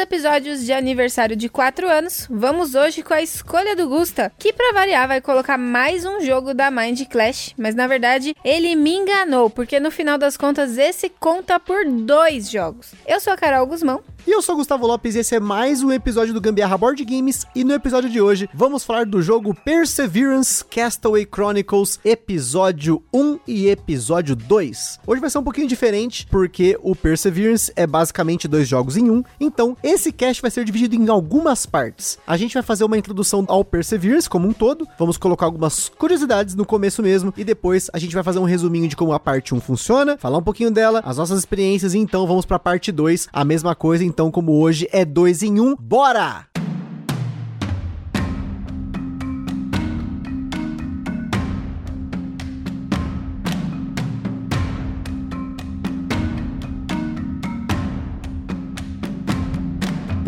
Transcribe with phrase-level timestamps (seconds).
[0.00, 4.72] Episódios de aniversário de 4 anos, vamos hoje com a escolha do Gusta, que pra
[4.72, 9.50] variar vai colocar mais um jogo da Mind Clash, mas na verdade ele me enganou,
[9.50, 12.92] porque no final das contas esse conta por dois jogos.
[13.06, 14.02] Eu sou a Carol Guzmão.
[14.26, 17.46] E eu sou Gustavo Lopes e esse é mais um episódio do Gambiarra Board Games.
[17.54, 23.68] E no episódio de hoje vamos falar do jogo Perseverance Castaway Chronicles, episódio 1 e
[23.68, 25.00] episódio 2.
[25.06, 29.24] Hoje vai ser um pouquinho diferente, porque o Perseverance é basicamente dois jogos em um.
[29.40, 32.18] Então, esse cast vai ser dividido em algumas partes.
[32.26, 36.54] A gente vai fazer uma introdução ao Perseverance como um todo, vamos colocar algumas curiosidades
[36.54, 39.54] no começo mesmo, e depois a gente vai fazer um resuminho de como a parte
[39.54, 42.92] 1 funciona, falar um pouquinho dela, as nossas experiências, e então vamos para a parte
[42.92, 46.46] 2, a mesma coisa então como hoje é dois em um, bora!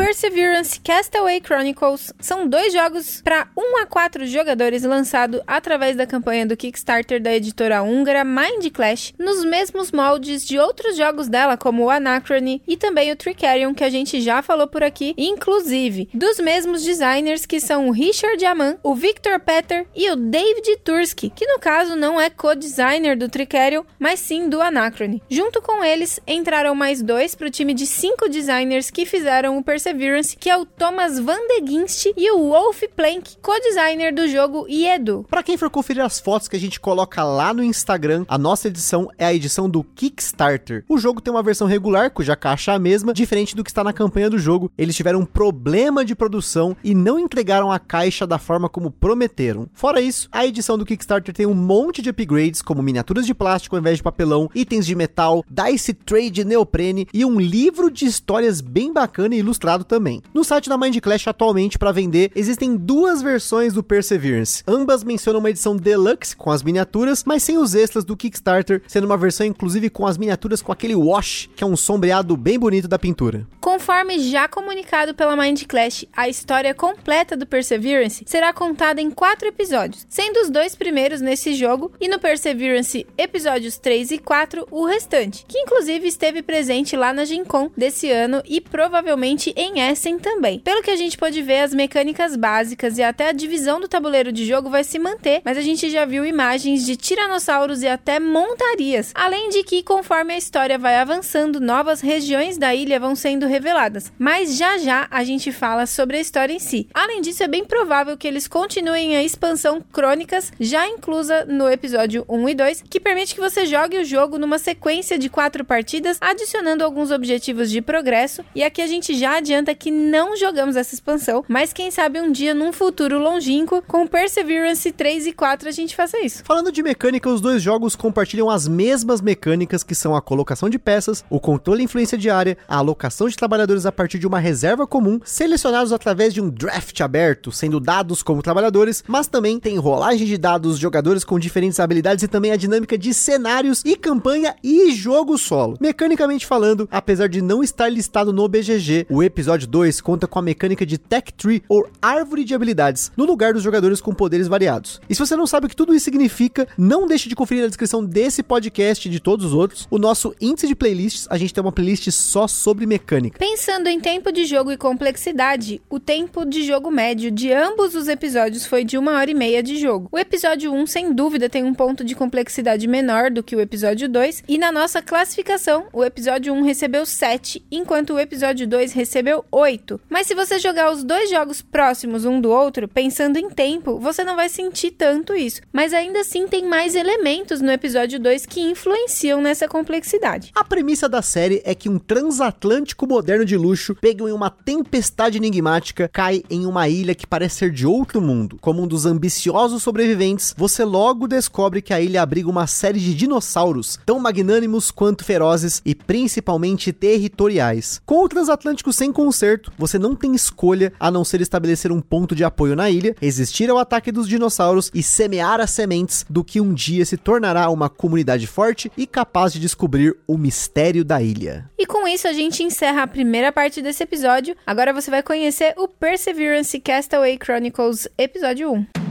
[0.04, 6.44] Perseverance Castaway Chronicles são dois jogos para 1 a 4 jogadores lançado através da campanha
[6.44, 11.84] do Kickstarter da editora húngara Mind Clash, nos mesmos moldes de outros jogos dela, como
[11.84, 16.40] o Anachrony e também o Tricarion, que a gente já falou por aqui, inclusive dos
[16.40, 21.46] mesmos designers que são o Richard Aman, o Victor Petter e o David Tursky, que
[21.46, 25.22] no caso não é co-designer do Tricarion, mas sim do Anachrony.
[25.30, 29.62] Junto com eles entraram mais dois para o time de cinco designers que fizeram o
[29.62, 29.92] Perseverance,
[30.36, 35.24] que é o Thomas Van de Ginst e o Wolf Plank, co-designer do jogo Iedo.
[35.30, 38.66] Para quem for conferir as fotos que a gente coloca lá no Instagram, a nossa
[38.66, 40.84] edição é a edição do Kickstarter.
[40.88, 43.84] O jogo tem uma versão regular, cuja caixa é a mesma, diferente do que está
[43.84, 44.72] na campanha do jogo.
[44.76, 49.68] Eles tiveram um problema de produção e não entregaram a caixa da forma como prometeram.
[49.72, 53.76] Fora isso, a edição do Kickstarter tem um monte de upgrades, como miniaturas de plástico
[53.76, 58.60] ao invés de papelão, itens de metal, dice trade neoprene e um livro de histórias
[58.60, 60.22] bem bacana e ilustrado também.
[60.32, 64.62] No site da Mind Clash atualmente para vender existem duas versões do Perseverance.
[64.66, 69.04] Ambas mencionam uma edição deluxe com as miniaturas, mas sem os extras do Kickstarter, sendo
[69.04, 72.88] uma versão inclusive com as miniaturas com aquele wash, que é um sombreado bem bonito
[72.88, 73.46] da pintura.
[73.60, 79.48] Conforme já comunicado pela Mind Clash, a história completa do Perseverance será contada em quatro
[79.48, 84.86] episódios, sendo os dois primeiros nesse jogo e no Perseverance episódios 3 e 4 o
[84.86, 90.18] restante, que inclusive esteve presente lá na Gen Con desse ano e provavelmente em Essen
[90.18, 90.58] também.
[90.60, 94.32] Pelo que a gente pode ver, as mecânicas básicas e até a divisão do tabuleiro
[94.32, 98.18] de jogo vai se manter, mas a gente já viu imagens de tiranossauros e até
[98.18, 99.12] montarias.
[99.14, 104.12] Além de que, conforme a história vai avançando, novas regiões da ilha vão sendo reveladas.
[104.18, 106.88] Mas já já a gente fala sobre a história em si.
[106.92, 112.24] Além disso, é bem provável que eles continuem a expansão Crônicas, já inclusa no episódio
[112.28, 116.18] 1 e 2, que permite que você jogue o jogo numa sequência de quatro partidas,
[116.20, 118.44] adicionando alguns objetivos de progresso.
[118.54, 122.32] E aqui a gente já adianta que não jogamos essa expansão, mas quem sabe um
[122.32, 126.42] dia num futuro longínquo, com Perseverance 3 e 4 a gente faça isso.
[126.44, 130.78] Falando de mecânica, os dois jogos compartilham as mesmas mecânicas que são a colocação de
[130.78, 134.38] peças, o controle e influência de área, a alocação de trabalhadores a partir de uma
[134.38, 139.76] reserva comum, selecionados através de um draft aberto, sendo dados como trabalhadores, mas também tem
[139.78, 144.56] rolagem de dados, jogadores com diferentes habilidades e também a dinâmica de cenários e campanha
[144.62, 145.76] e jogo solo.
[145.80, 150.42] Mecanicamente falando, apesar de não estar listado no BGG, o episódio 2 conta com a
[150.42, 155.00] mecânica de Tech Tree ou árvore de habilidades, no lugar dos jogadores com poderes variados.
[155.08, 157.68] E se você não sabe o que tudo isso significa, não deixe de conferir a
[157.68, 159.86] descrição desse podcast e de todos os outros.
[159.90, 163.38] O nosso índice de playlists, a gente tem uma playlist só sobre mecânica.
[163.38, 168.08] Pensando em tempo de jogo e complexidade, o tempo de jogo médio de ambos os
[168.08, 170.08] episódios foi de uma hora e meia de jogo.
[170.10, 174.08] O episódio 1, sem dúvida, tem um ponto de complexidade menor do que o episódio
[174.08, 179.41] 2, e na nossa classificação, o episódio 1 recebeu 7, enquanto o episódio 2 recebeu
[179.50, 180.00] 8.
[180.08, 184.24] Mas se você jogar os dois jogos próximos um do outro, pensando em tempo, você
[184.24, 185.60] não vai sentir tanto isso.
[185.72, 190.50] Mas ainda assim tem mais elementos no episódio 2 que influenciam nessa complexidade.
[190.54, 195.38] A premissa da série é que um transatlântico moderno de luxo pega em uma tempestade
[195.38, 198.58] enigmática, cai em uma ilha que parece ser de outro mundo.
[198.60, 203.14] Como um dos ambiciosos sobreviventes, você logo descobre que a ilha abriga uma série de
[203.14, 208.00] dinossauros, tão magnânimos quanto ferozes e principalmente territoriais.
[208.04, 212.34] Com o transatlântico sem certo, você não tem escolha a não ser estabelecer um ponto
[212.34, 216.60] de apoio na ilha, resistir ao ataque dos dinossauros e semear as sementes do que
[216.60, 221.70] um dia se tornará uma comunidade forte e capaz de descobrir o mistério da ilha.
[221.78, 224.56] E com isso a gente encerra a primeira parte desse episódio.
[224.66, 229.01] Agora você vai conhecer o Perseverance Castaway Chronicles episódio 1.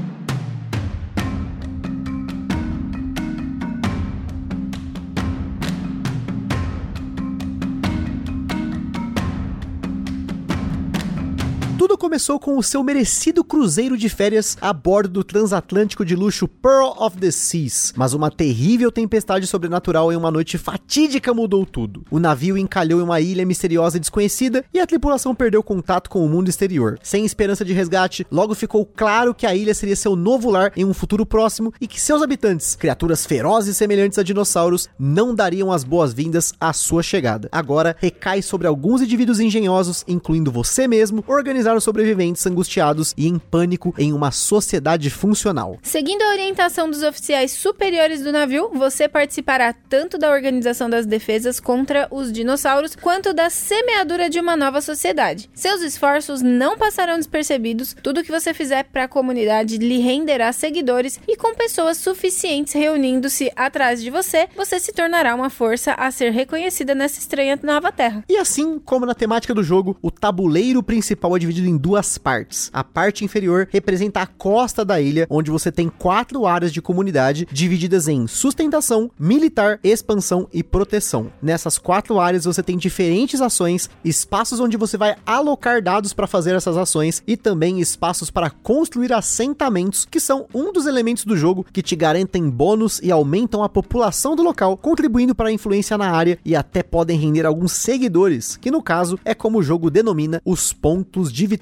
[11.91, 16.47] Tudo começou com o seu merecido cruzeiro de férias a bordo do transatlântico de luxo
[16.47, 22.05] Pearl of the Seas, mas uma terrível tempestade sobrenatural em uma noite fatídica mudou tudo.
[22.09, 26.25] O navio encalhou em uma ilha misteriosa e desconhecida e a tripulação perdeu contato com
[26.25, 26.97] o mundo exterior.
[27.03, 30.85] Sem esperança de resgate, logo ficou claro que a ilha seria seu novo lar em
[30.85, 35.83] um futuro próximo e que seus habitantes, criaturas ferozes semelhantes a dinossauros, não dariam as
[35.83, 37.49] boas-vindas à sua chegada.
[37.51, 43.93] Agora recai sobre alguns indivíduos engenhosos, incluindo você mesmo, organizar sobreviventes angustiados e em pânico
[43.97, 45.77] em uma sociedade funcional.
[45.81, 51.59] Seguindo a orientação dos oficiais superiores do navio, você participará tanto da organização das defesas
[51.59, 55.49] contra os dinossauros quanto da semeadura de uma nova sociedade.
[55.53, 61.19] Seus esforços não passarão despercebidos, tudo que você fizer para a comunidade lhe renderá seguidores
[61.27, 66.31] e com pessoas suficientes reunindo-se atrás de você, você se tornará uma força a ser
[66.31, 68.23] reconhecida nessa estranha nova terra.
[68.27, 72.17] E assim como na temática do jogo, o tabuleiro principal é dividido dividido em duas
[72.17, 72.69] partes.
[72.73, 77.47] A parte inferior representa a costa da ilha, onde você tem quatro áreas de comunidade
[77.51, 81.31] divididas em sustentação, militar, expansão e proteção.
[81.41, 86.55] Nessas quatro áreas você tem diferentes ações, espaços onde você vai alocar dados para fazer
[86.55, 91.65] essas ações e também espaços para construir assentamentos, que são um dos elementos do jogo
[91.71, 96.11] que te garantem bônus e aumentam a população do local, contribuindo para a influência na
[96.11, 100.41] área e até podem render alguns seguidores, que no caso é como o jogo denomina
[100.43, 101.60] os pontos de vitória.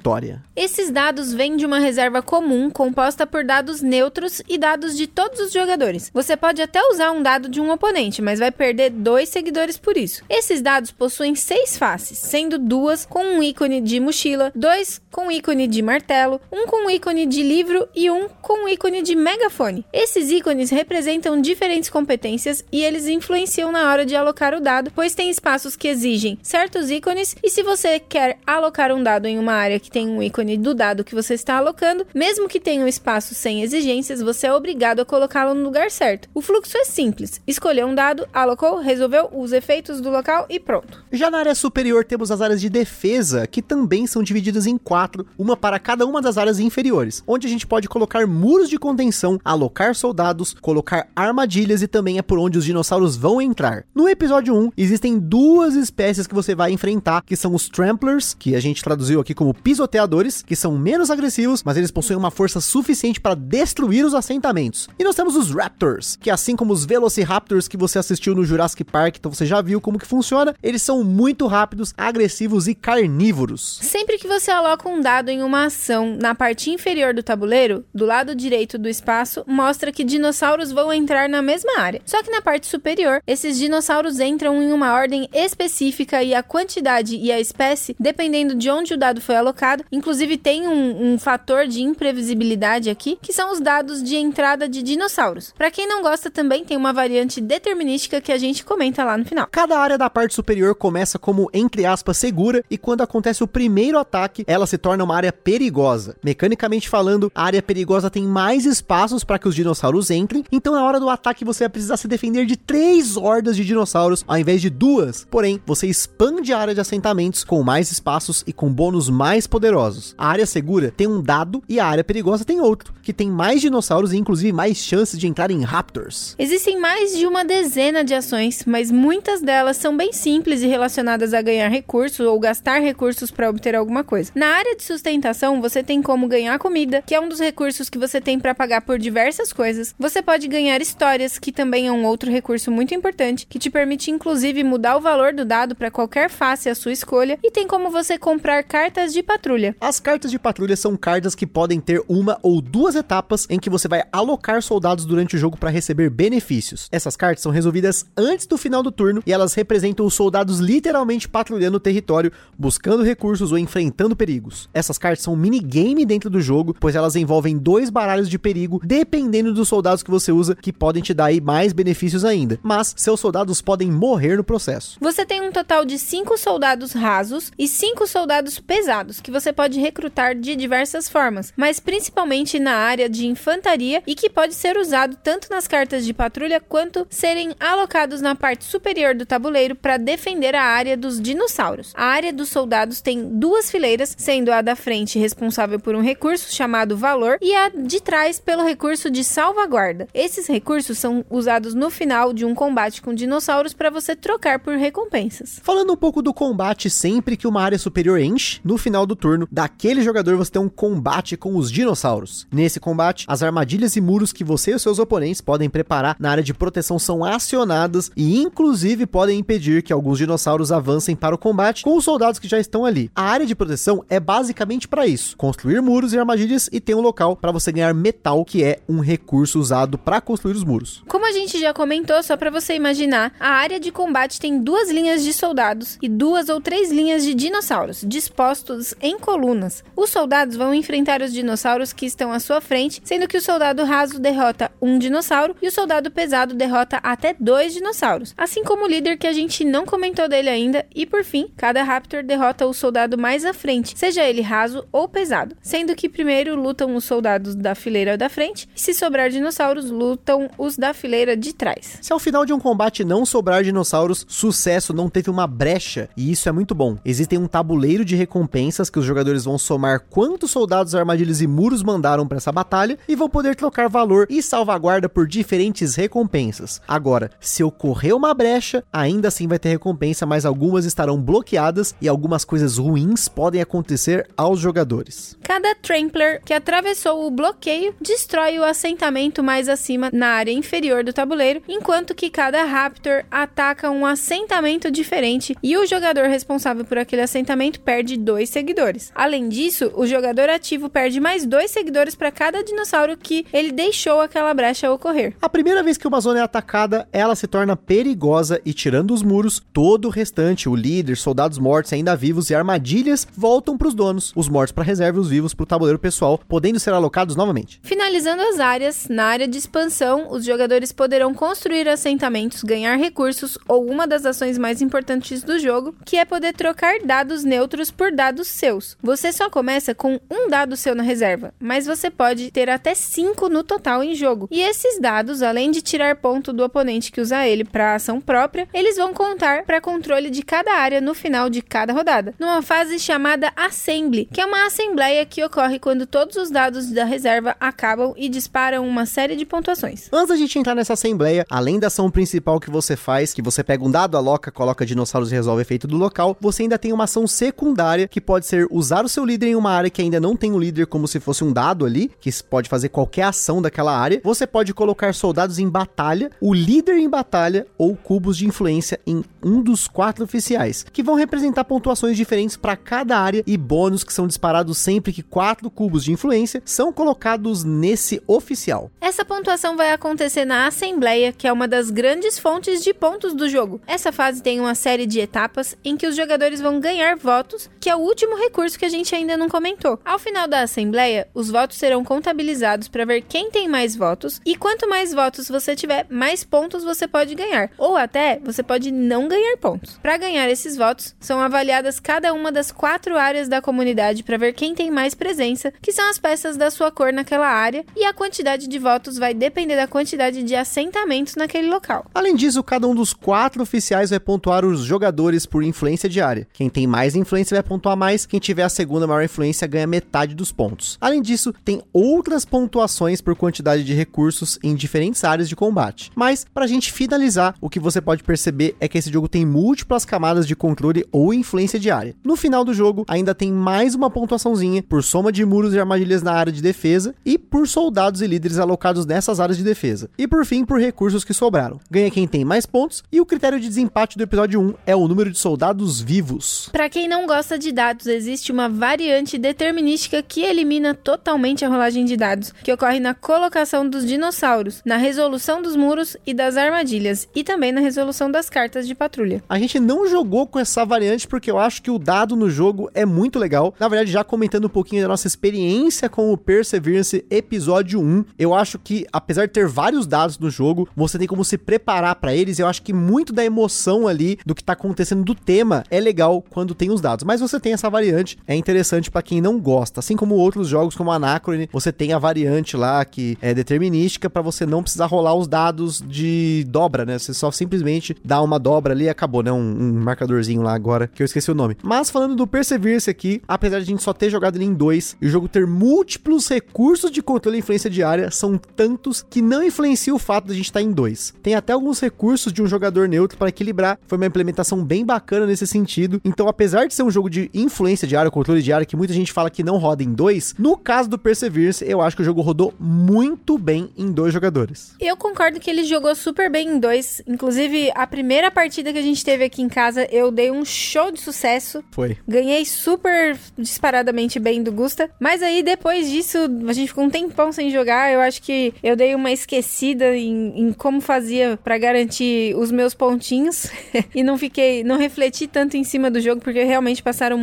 [0.56, 5.40] Esses dados vêm de uma reserva comum composta por dados neutros e dados de todos
[5.40, 6.10] os jogadores.
[6.14, 9.98] Você pode até usar um dado de um oponente, mas vai perder dois seguidores por
[9.98, 10.24] isso.
[10.30, 15.68] Esses dados possuem seis faces, sendo duas com um ícone de mochila, dois com ícone
[15.68, 19.86] de martelo, um com ícone de livro e um com ícone de megafone.
[19.92, 25.16] Esses ícones representam diferentes competências e eles influenciam na hora de alocar o dado, pois
[25.16, 29.54] tem espaços que exigem certos ícones e se você quer alocar um dado em uma
[29.54, 32.88] área que tem um ícone do dado que você está alocando, mesmo que tenha um
[32.88, 36.30] espaço sem exigências, você é obrigado a colocá-lo no lugar certo.
[36.34, 41.04] O fluxo é simples: escolheu um dado, alocou, resolveu os efeitos do local e pronto.
[41.12, 45.26] Já na área superior temos as áreas de defesa, que também são divididas em quatro,
[45.38, 49.40] uma para cada uma das áreas inferiores, onde a gente pode colocar muros de contenção,
[49.44, 53.86] alocar soldados, colocar armadilhas e também é por onde os dinossauros vão entrar.
[53.94, 58.56] No episódio 1, existem duas espécies que você vai enfrentar, que são os Tramplers, que
[58.56, 62.60] a gente traduziu aqui como pisoteadores, que são menos agressivos, mas eles possuem uma força
[62.60, 64.90] suficiente para destruir os assentamentos.
[64.98, 68.84] E nós temos os Raptors, que assim como os Velociraptors que você assistiu no Jurassic
[68.84, 73.78] Park, então você já viu como que funciona, eles são muito rápidos, agressivos e carnívoros.
[73.84, 78.08] Sempre que você aloca um dado em uma ação na parte inferior do tabuleiro, do
[78.08, 82.02] lado direito do espaço, mostra que dinossauros vão entrar na mesma área.
[82.08, 87.16] Só que na parte superior, esses dinossauros entram em uma ordem específica e a quantidade
[87.16, 89.84] e a espécie, dependendo de onde o dado foi alocado, colocado.
[89.92, 94.82] Inclusive, tem um, um fator de imprevisibilidade aqui, que são os dados de entrada de
[94.82, 95.54] dinossauros.
[95.58, 99.26] Para quem não gosta, também tem uma variante determinística que a gente comenta lá no
[99.26, 99.48] final.
[99.52, 104.00] Cada área da parte superior começa como, entre aspas, segura, e quando acontece o primeiro
[104.00, 106.16] ataque, ela se torna uma área perigosa.
[106.24, 110.84] Mecanicamente falando, a área perigosa tem mais espaços para que os dinossauros entrem, então na
[110.84, 114.62] hora do ataque você vai precisar se defender de três hordas de dinossauros ao invés
[114.62, 115.28] de duas.
[115.30, 120.16] Porém, você expande a área de assentamentos com mais espaços e com bônus mais poderosos.
[120.18, 123.60] A área segura tem um dado e a área perigosa tem outro, que tem mais
[123.60, 126.36] dinossauros e inclusive mais chances de entrar em raptors.
[126.38, 131.34] Existem mais de uma dezena de ações, mas muitas delas são bem simples e relacionadas
[131.34, 134.32] a ganhar recursos ou gastar recursos para obter alguma coisa.
[134.36, 137.98] Na área de sustentação, você tem como ganhar comida, que é um dos recursos que
[137.98, 139.96] você tem para pagar por diversas coisas.
[139.98, 144.12] Você pode ganhar histórias, que também é um outro recurso muito importante, que te permite
[144.12, 147.90] inclusive mudar o valor do dado para qualquer face à sua escolha, e tem como
[147.90, 149.76] você comprar cartas de patrulha patrulha?
[149.80, 153.70] As cartas de patrulha são cartas que podem ter uma ou duas etapas em que
[153.70, 156.90] você vai alocar soldados durante o jogo para receber benefícios.
[156.92, 161.30] Essas cartas são resolvidas antes do final do turno e elas representam os soldados literalmente
[161.30, 164.70] patrulhando o território, buscando recursos ou enfrentando perigos.
[164.74, 168.82] Essas cartas são um minigame dentro do jogo, pois elas envolvem dois baralhos de perigo,
[168.84, 172.60] dependendo dos soldados que você usa, que podem te dar aí mais benefícios ainda.
[172.62, 174.98] Mas seus soldados podem morrer no processo.
[175.00, 179.80] Você tem um total de 5 soldados rasos e 5 soldados pesados, que você pode
[179.80, 185.18] recrutar de diversas formas, mas principalmente na área de infantaria e que pode ser usado
[185.24, 190.56] tanto nas cartas de patrulha quanto serem alocados na parte superior do tabuleiro para defender
[190.56, 191.94] a área dos dinossauros.
[191.96, 196.54] A área dos soldados tem duas fileiras, sendo a da frente responsável por um recurso
[196.54, 200.08] chamado valor e a de trás pelo recurso de salvaguarda.
[200.14, 204.76] Esses recursos são usados no final de um combate com dinossauros para você trocar por
[204.76, 205.60] recompensas.
[205.64, 209.48] Falando um pouco do combate, sempre que uma área superior enche, no final do turno,
[209.52, 212.48] daquele jogador você tem um combate com os dinossauros.
[212.52, 216.44] Nesse combate, as armadilhas e muros que você e seus oponentes podem preparar na área
[216.44, 221.84] de proteção são acionadas e inclusive podem impedir que alguns dinossauros avancem para o combate
[221.84, 223.12] com os soldados que já estão ali.
[223.16, 227.02] A área de proteção é basicamente para isso: construir muros e armadilhas e ter um
[227.02, 231.04] local para você ganhar metal, que é um recurso usado para construir os muros.
[231.08, 234.90] Como a gente já comentou, só para você imaginar, a área de combate tem duas
[234.90, 239.84] linhas de soldados e duas ou três linhas de dinossauros, dispostos em colunas.
[239.96, 243.84] Os soldados vão enfrentar os dinossauros que estão à sua frente, sendo que o soldado
[243.84, 248.88] raso derrota um dinossauro e o soldado pesado derrota até dois dinossauros, assim como o
[248.88, 252.74] líder que a gente não comentou dele ainda, e por fim, cada Raptor derrota o
[252.74, 257.56] soldado mais à frente, seja ele raso ou pesado, sendo que primeiro lutam os soldados
[257.56, 262.00] da fileira da frente, e se sobrar dinossauros, lutam os da fileira de trás.
[262.02, 266.32] Se ao final de um combate não sobrar dinossauros, sucesso não teve uma brecha, e
[266.32, 266.98] isso é muito bom.
[267.06, 271.84] Existem um tabuleiro de recompensas que os jogadores vão somar quantos soldados, armadilhas e muros
[271.84, 276.82] mandaram para essa batalha e vão poder trocar valor e salvaguarda por diferentes recompensas.
[276.88, 282.08] Agora, se ocorrer uma brecha, ainda assim vai ter recompensa, mas algumas estarão bloqueadas e
[282.08, 285.38] algumas coisas ruins podem acontecer aos jogadores.
[285.44, 291.14] Cada Trampler que atravessou o bloqueio destrói o assentamento mais acima na área inferior do
[291.14, 297.22] tabuleiro, enquanto que cada Raptor ataca um assentamento diferente e o jogador responsável por aquele
[297.22, 298.79] assentamento perde dois seguidores.
[299.14, 304.22] Além disso, o jogador ativo perde mais dois seguidores para cada dinossauro que ele deixou
[304.22, 305.36] aquela brecha ocorrer.
[305.42, 309.22] A primeira vez que uma zona é atacada, ela se torna perigosa e tirando os
[309.22, 313.94] muros, todo o restante, o líder, soldados mortos ainda vivos e armadilhas voltam para os
[313.94, 317.36] donos, os mortos para reserva e os vivos para o tabuleiro pessoal, podendo ser alocados
[317.36, 317.80] novamente.
[317.84, 323.86] Finalizando as áreas, na área de expansão, os jogadores poderão construir assentamentos, ganhar recursos ou
[323.86, 328.48] uma das ações mais importantes do jogo, que é poder trocar dados neutros por dados
[328.48, 328.69] seus.
[329.02, 333.50] Você só começa com um dado seu na reserva, mas você pode ter até cinco
[333.50, 334.48] no total em jogo.
[334.52, 338.68] E esses dados, além de tirar ponto do oponente que usa ele para ação própria,
[338.74, 343.00] eles vão contar para controle de cada área no final de cada rodada, numa fase
[343.00, 348.14] chamada Assembly, que é uma assembleia que ocorre quando todos os dados da reserva acabam
[348.18, 350.10] e disparam uma série de pontuações.
[350.12, 353.64] Antes da gente entrar nessa assembleia, além da ação principal que você faz, que você
[353.64, 357.06] pega um dado, aloca, coloca dinossauros e resolve efeito do local, você ainda tem uma
[357.06, 360.36] ação secundária que pode ser usar o seu líder em uma área que ainda não
[360.36, 363.98] tem um líder como se fosse um dado ali, que pode fazer qualquer ação daquela
[363.98, 364.22] área.
[364.24, 369.24] Você pode colocar soldados em batalha, o líder em batalha ou cubos de influência em
[369.44, 374.14] um dos quatro oficiais, que vão representar pontuações diferentes para cada área e bônus que
[374.14, 378.92] são disparados sempre que quatro cubos de influência são colocados nesse oficial.
[379.00, 383.50] Essa pontuação vai acontecer na Assembleia, que é uma das grandes fontes de pontos do
[383.50, 383.82] jogo.
[383.88, 387.90] Essa fase tem uma série de etapas em que os jogadores vão ganhar votos, que
[387.90, 390.00] é o último recurso que a gente ainda não comentou.
[390.04, 394.56] Ao final da Assembleia, os votos serão contabilizados para ver quem tem mais votos, e
[394.56, 399.28] quanto mais votos você tiver, mais pontos você pode ganhar, ou até você pode não
[399.28, 400.00] ganhar pontos.
[400.02, 404.54] Para ganhar esses votos, são avaliadas cada uma das quatro áreas da comunidade para ver
[404.54, 408.14] quem tem mais presença, que são as peças da sua cor naquela área, e a
[408.14, 412.06] quantidade de votos vai depender da quantidade de assentamentos naquele local.
[412.16, 416.48] Além disso, cada um dos quatro oficiais vai pontuar os jogadores por influência diária.
[416.52, 420.36] Quem tem mais influência vai pontuar mais, quem tiver a segunda maior influência ganha metade
[420.36, 420.98] dos pontos.
[421.02, 426.12] Além disso, tem outras pontuações por quantidade de recursos em diferentes áreas de combate.
[426.16, 429.46] Mas, para a gente finalizar, o que você pode perceber é que esse jogo tem
[429.46, 432.16] múltiplas camadas de controle ou influência diária.
[432.24, 436.24] No final do jogo, ainda tem mais uma pontuaçãozinha por soma de muros e armadilhas
[436.24, 440.10] na área de defesa e por soldados e líderes alocados nessas áreas de defesa.
[440.18, 441.80] E por fim, por recursos que sobraram.
[441.90, 445.08] Ganha quem tem mais pontos e o critério de desempate do episódio 1 é o
[445.08, 446.70] número de soldados vivos.
[446.72, 451.70] Para quem não gosta de dados, existe existe uma variante determinística que elimina totalmente a
[451.70, 456.56] rolagem de dados, que ocorre na colocação dos dinossauros, na resolução dos muros e das
[456.56, 459.44] armadilhas, e também na resolução das cartas de patrulha.
[459.50, 462.90] A gente não jogou com essa variante porque eu acho que o dado no jogo
[462.94, 463.74] é muito legal.
[463.80, 468.54] Na verdade, já comentando um pouquinho da nossa experiência com o Perseverance episódio 1, eu
[468.54, 472.36] acho que apesar de ter vários dados no jogo, você tem como se preparar para
[472.36, 472.60] eles.
[472.60, 476.44] Eu acho que muito da emoção ali do que tá acontecendo do tema é legal
[476.50, 477.24] quando tem os dados.
[477.24, 480.00] Mas você tem essa variante, é interessante para quem não gosta.
[480.00, 484.42] Assim como outros jogos como Anacrone, você tem a variante lá que é determinística para
[484.42, 487.18] você não precisar rolar os dados de dobra, né?
[487.18, 489.52] Você só simplesmente dá uma dobra ali e acabou, né?
[489.52, 491.78] Um, um marcadorzinho lá agora que eu esqueci o nome.
[491.84, 495.16] Mas falando do Perseverance aqui, apesar de a gente só ter jogado ele em dois
[495.22, 499.64] e o jogo ter múltiplos recursos de controle e influência diária, são tantos que não
[499.64, 501.34] influencia o fato de a gente estar tá em dois.
[501.42, 504.00] Tem até alguns recursos de um jogador neutro para equilibrar.
[504.08, 506.22] Foi uma implementação bem bacana nesse sentido.
[506.24, 509.50] Então, apesar de ser um jogo de influência diária, controle diário, que muita gente fala
[509.50, 512.74] que não roda em dois, no caso do Perseverance, eu acho que o jogo rodou
[512.80, 514.96] muito bem em dois jogadores.
[515.00, 517.22] Eu concordo que ele jogou super bem em dois.
[517.28, 521.12] Inclusive, a primeira partida que a gente teve aqui em casa, eu dei um show
[521.12, 521.84] de sucesso.
[521.92, 522.18] Foi.
[522.28, 525.10] Ganhei super disparadamente bem do Gusta.
[525.20, 526.38] Mas aí, depois disso,
[526.68, 528.12] a gente ficou um tempão sem jogar.
[528.12, 532.94] Eu acho que eu dei uma esquecida em, em como fazia para garantir os meus
[532.94, 533.68] pontinhos.
[534.16, 537.38] e não fiquei, não refleti tanto em cima do jogo, porque realmente passaram